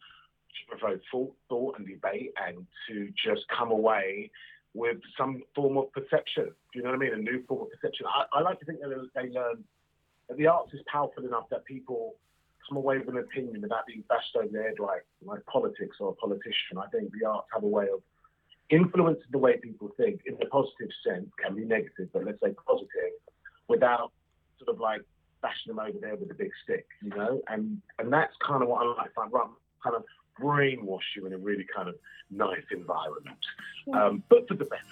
to 0.53 0.77
provoke 0.77 1.01
thought, 1.11 1.35
thought 1.49 1.79
and 1.79 1.87
debate 1.87 2.33
and 2.47 2.67
to 2.89 3.09
just 3.25 3.43
come 3.49 3.71
away 3.71 4.31
with 4.75 4.99
some 5.19 5.43
form 5.55 5.77
of 5.77 5.93
perception. 5.93 6.47
Do 6.47 6.75
you 6.75 6.83
know 6.83 6.91
what 6.91 6.97
I 6.97 6.99
mean? 6.99 7.15
A 7.15 7.17
new 7.17 7.45
form 7.47 7.63
of 7.63 7.69
perception. 7.71 8.07
I, 8.07 8.39
I 8.39 8.41
like 8.43 8.59
to 8.61 8.65
think 8.65 8.81
that 8.81 9.09
they 9.15 9.29
learn 9.29 9.65
that 10.29 10.37
the 10.39 10.47
arts 10.47 10.73
is 10.73 10.81
powerful 10.91 11.25
enough 11.25 11.49
that 11.51 11.65
people 11.65 12.15
come 12.69 12.79
away 12.79 12.99
with 12.99 13.09
an 13.09 13.19
opinion 13.19 13.61
without 13.61 13.87
being 13.87 14.05
bashed 14.09 14.35
over 14.37 14.49
the 14.51 14.63
head 14.63 14.79
like, 14.79 15.05
like 15.25 15.45
politics 15.47 15.97
or 16.01 16.11
a 16.11 16.15
politician. 16.15 16.79
I 16.79 16.87
think 16.89 17.11
the 17.13 17.29
arts 17.29 17.49
have 17.53 17.65
a 17.65 17.69
way 17.69 17.89
of 17.93 18.01
influencing 18.71 19.31
the 19.31 19.39
way 19.39 19.59
people 19.59 19.91
think 19.97 20.21
in 20.25 20.35
a 20.41 20.47
positive 20.47 20.89
sense, 21.07 21.29
can 21.43 21.55
be 21.55 21.65
negative, 21.65 22.09
but 22.13 22.25
let's 22.25 22.41
say 22.41 22.55
positive, 22.67 23.13
without 23.69 24.13
sort 24.59 24.75
of 24.75 24.81
like 24.81 25.03
bashing 25.43 25.75
them 25.75 25.81
over 25.81 25.99
there 26.01 26.17
with 26.17 26.31
a 26.31 26.35
big 26.35 26.51
stick, 26.65 26.87
you 27.03 27.11
know? 27.11 27.43
And 27.49 27.83
and 27.99 28.11
that's 28.11 28.33
kind 28.47 28.63
of 28.63 28.69
what 28.69 28.83
I 28.83 29.03
like, 29.03 29.11
kind 29.15 29.97
of 29.97 30.05
brainwash 30.41 31.01
you 31.17 31.27
in 31.27 31.33
a 31.33 31.39
really 31.39 31.67
kind 31.75 31.89
of 31.89 31.95
nice 32.31 32.65
environment, 32.71 33.39
um, 33.93 34.23
but 34.29 34.47
for 34.49 34.55
the 34.55 34.65
better. 34.65 34.83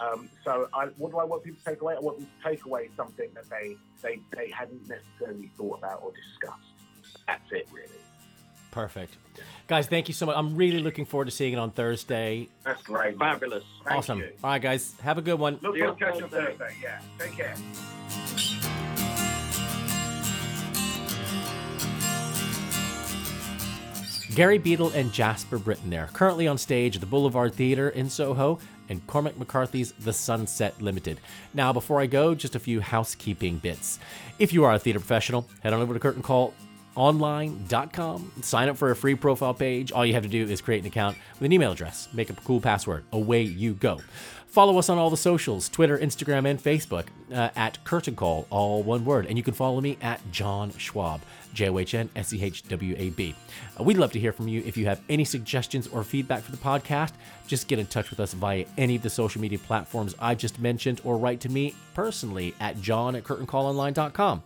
Um, 0.00 0.28
so, 0.44 0.68
I, 0.74 0.86
what 0.96 1.12
do 1.12 1.18
I 1.18 1.24
want 1.24 1.44
people 1.44 1.60
to 1.64 1.70
take 1.70 1.80
away? 1.80 1.94
I 1.94 2.00
want 2.00 2.18
them 2.18 2.26
to 2.26 2.48
take 2.48 2.64
away 2.64 2.88
something 2.96 3.28
that 3.34 3.48
they, 3.48 3.76
they, 4.02 4.18
they 4.36 4.50
hadn't 4.50 4.88
necessarily 4.88 5.50
thought 5.56 5.78
about 5.78 6.02
or 6.02 6.12
discussed. 6.12 7.22
That's 7.28 7.52
it, 7.52 7.68
really. 7.72 7.88
Perfect. 8.72 9.16
Guys, 9.68 9.86
thank 9.86 10.08
you 10.08 10.14
so 10.14 10.26
much. 10.26 10.36
I'm 10.36 10.56
really 10.56 10.80
looking 10.80 11.04
forward 11.04 11.26
to 11.26 11.30
seeing 11.30 11.52
it 11.52 11.58
on 11.58 11.70
Thursday. 11.70 12.48
That's 12.64 12.82
great. 12.82 13.18
Fabulous. 13.18 13.64
Thank 13.84 13.98
awesome. 13.98 14.18
You. 14.18 14.30
All 14.42 14.50
right, 14.50 14.62
guys. 14.62 14.94
Have 15.02 15.18
a 15.18 15.22
good 15.22 15.38
one. 15.38 15.58
Look 15.62 15.76
forward 15.76 15.98
to 15.98 16.04
catch 16.04 16.18
you 16.18 16.26
Thursday. 16.26 16.74
Yeah. 16.82 17.00
Take 17.18 17.36
care. 17.36 18.71
Gary 24.34 24.56
Beadle 24.56 24.90
and 24.90 25.12
Jasper 25.12 25.58
Britton 25.58 25.90
there, 25.90 26.08
currently 26.14 26.48
on 26.48 26.56
stage 26.56 26.94
at 26.94 27.00
the 27.00 27.06
Boulevard 27.06 27.54
Theatre 27.54 27.90
in 27.90 28.08
Soho 28.08 28.58
and 28.88 29.06
Cormac 29.06 29.38
McCarthy's 29.38 29.92
The 29.92 30.12
Sunset 30.12 30.80
Limited. 30.80 31.20
Now, 31.52 31.72
before 31.74 32.00
I 32.00 32.06
go, 32.06 32.34
just 32.34 32.54
a 32.54 32.58
few 32.58 32.80
housekeeping 32.80 33.58
bits. 33.58 33.98
If 34.38 34.54
you 34.54 34.64
are 34.64 34.72
a 34.72 34.78
theater 34.78 35.00
professional, 35.00 35.46
head 35.62 35.74
on 35.74 35.82
over 35.82 35.92
to 35.92 36.00
Curtain 36.00 36.22
Call 36.22 36.54
online.com, 36.94 38.32
sign 38.40 38.68
up 38.70 38.78
for 38.78 38.90
a 38.90 38.96
free 38.96 39.14
profile 39.14 39.54
page. 39.54 39.92
All 39.92 40.04
you 40.04 40.14
have 40.14 40.22
to 40.22 40.28
do 40.28 40.46
is 40.46 40.62
create 40.62 40.80
an 40.80 40.86
account 40.86 41.18
with 41.34 41.46
an 41.46 41.52
email 41.52 41.72
address, 41.72 42.08
make 42.14 42.30
up 42.30 42.38
a 42.38 42.42
cool 42.42 42.60
password. 42.60 43.04
Away 43.12 43.42
you 43.42 43.74
go. 43.74 44.00
Follow 44.46 44.78
us 44.78 44.90
on 44.90 44.98
all 44.98 45.08
the 45.08 45.16
socials 45.16 45.70
Twitter, 45.70 45.98
Instagram, 45.98 46.46
and 46.46 46.62
Facebook 46.62 47.06
uh, 47.32 47.48
at 47.56 47.82
Curtain 47.84 48.14
Call, 48.14 48.46
all 48.50 48.82
one 48.82 49.04
word. 49.04 49.26
And 49.26 49.38
you 49.38 49.44
can 49.44 49.54
follow 49.54 49.80
me 49.80 49.96
at 50.02 50.20
John 50.30 50.72
Schwab. 50.76 51.22
J 51.52 51.68
O 51.68 51.78
H 51.78 51.94
N 51.94 52.08
S 52.16 52.32
E 52.32 52.42
H 52.42 52.62
W 52.68 52.94
A 52.98 53.10
B. 53.10 53.34
Uh, 53.78 53.84
we'd 53.84 53.98
love 53.98 54.12
to 54.12 54.20
hear 54.20 54.32
from 54.32 54.48
you. 54.48 54.62
If 54.64 54.76
you 54.76 54.86
have 54.86 55.00
any 55.08 55.24
suggestions 55.24 55.86
or 55.88 56.02
feedback 56.04 56.42
for 56.42 56.50
the 56.50 56.58
podcast, 56.58 57.12
just 57.46 57.68
get 57.68 57.78
in 57.78 57.86
touch 57.86 58.10
with 58.10 58.20
us 58.20 58.32
via 58.32 58.64
any 58.78 58.96
of 58.96 59.02
the 59.02 59.10
social 59.10 59.40
media 59.40 59.58
platforms 59.58 60.14
I 60.18 60.34
just 60.34 60.58
mentioned 60.58 61.00
or 61.04 61.18
write 61.18 61.40
to 61.40 61.48
me 61.48 61.74
personally 61.94 62.54
at 62.60 62.80
john 62.80 63.14
at 63.14 63.24
curtaincallonline.com. 63.24 64.42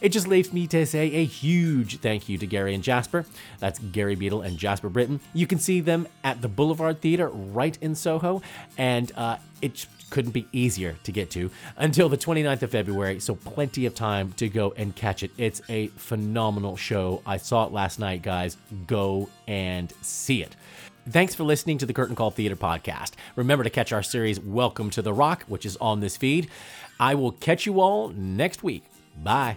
It 0.00 0.08
just 0.08 0.26
leaves 0.26 0.52
me 0.52 0.66
to 0.68 0.84
say 0.86 1.12
a 1.12 1.24
huge 1.24 2.00
thank 2.00 2.28
you 2.28 2.38
to 2.38 2.46
Gary 2.46 2.74
and 2.74 2.82
Jasper. 2.82 3.24
That's 3.60 3.78
Gary 3.78 4.16
Beadle 4.16 4.42
and 4.42 4.58
Jasper 4.58 4.88
Britton. 4.88 5.20
You 5.32 5.46
can 5.46 5.58
see 5.58 5.80
them 5.80 6.08
at 6.24 6.42
the 6.42 6.48
Boulevard 6.48 7.00
Theater 7.00 7.28
right 7.28 7.78
in 7.80 7.94
Soho, 7.94 8.42
and 8.76 9.12
uh, 9.16 9.36
it's 9.62 9.86
couldn't 10.10 10.32
be 10.32 10.46
easier 10.52 10.96
to 11.04 11.12
get 11.12 11.30
to 11.30 11.50
until 11.76 12.08
the 12.08 12.16
29th 12.16 12.62
of 12.62 12.70
February, 12.70 13.20
so 13.20 13.34
plenty 13.34 13.86
of 13.86 13.94
time 13.94 14.32
to 14.32 14.48
go 14.48 14.72
and 14.76 14.94
catch 14.94 15.22
it. 15.22 15.30
It's 15.36 15.60
a 15.68 15.88
phenomenal 15.88 16.76
show. 16.76 17.22
I 17.26 17.36
saw 17.36 17.66
it 17.66 17.72
last 17.72 17.98
night, 17.98 18.22
guys. 18.22 18.56
Go 18.86 19.28
and 19.46 19.92
see 20.02 20.42
it. 20.42 20.56
Thanks 21.10 21.34
for 21.34 21.44
listening 21.44 21.78
to 21.78 21.86
the 21.86 21.94
Curtain 21.94 22.14
Call 22.14 22.30
Theater 22.30 22.56
podcast. 22.56 23.12
Remember 23.34 23.64
to 23.64 23.70
catch 23.70 23.92
our 23.92 24.02
series 24.02 24.38
Welcome 24.38 24.90
to 24.90 25.02
the 25.02 25.12
Rock, 25.12 25.44
which 25.44 25.64
is 25.64 25.76
on 25.78 26.00
this 26.00 26.16
feed. 26.16 26.48
I 27.00 27.14
will 27.14 27.32
catch 27.32 27.64
you 27.64 27.80
all 27.80 28.08
next 28.10 28.62
week. 28.62 28.84
Bye. 29.22 29.56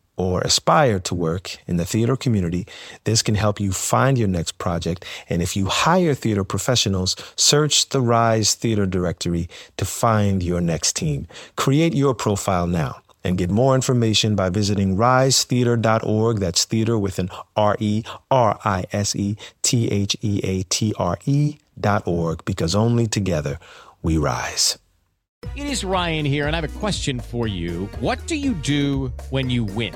or 0.21 0.41
aspire 0.41 0.99
to 0.99 1.15
work 1.15 1.57
in 1.67 1.77
the 1.77 1.85
theater 1.85 2.15
community, 2.15 2.67
this 3.03 3.21
can 3.21 3.35
help 3.35 3.59
you 3.59 3.71
find 3.71 4.17
your 4.17 4.27
next 4.27 4.57
project. 4.57 5.03
And 5.29 5.41
if 5.41 5.55
you 5.55 5.65
hire 5.65 6.13
theater 6.13 6.43
professionals, 6.43 7.15
search 7.35 7.89
the 7.89 8.01
Rise 8.01 8.53
Theater 8.53 8.85
Directory 8.85 9.49
to 9.77 9.85
find 9.85 10.43
your 10.43 10.61
next 10.61 10.95
team. 10.95 11.27
Create 11.55 11.93
your 11.93 12.13
profile 12.13 12.67
now 12.67 13.01
and 13.23 13.37
get 13.37 13.49
more 13.49 13.75
information 13.75 14.35
by 14.35 14.49
visiting 14.49 14.95
risetheater.org. 14.95 16.39
That's 16.39 16.65
theater 16.65 16.97
with 16.97 17.19
an 17.19 17.29
R 17.55 17.75
E 17.79 18.03
R 18.29 18.59
I 18.63 18.85
S 18.91 19.15
E 19.15 19.37
T 19.61 19.89
H 19.89 20.15
E 20.21 20.39
A 20.43 20.63
T 20.63 20.93
R 20.97 21.17
E 21.25 21.57
dot 21.79 22.03
org 22.05 22.45
because 22.45 22.75
only 22.75 23.07
together 23.07 23.57
we 24.01 24.17
rise. 24.17 24.77
It 25.55 25.65
is 25.65 25.83
Ryan 25.83 26.23
here, 26.23 26.47
and 26.47 26.55
I 26.55 26.61
have 26.61 26.75
a 26.75 26.79
question 26.79 27.19
for 27.19 27.47
you. 27.47 27.89
What 27.99 28.25
do 28.27 28.35
you 28.35 28.53
do 28.53 29.11
when 29.31 29.49
you 29.49 29.63
win? 29.63 29.95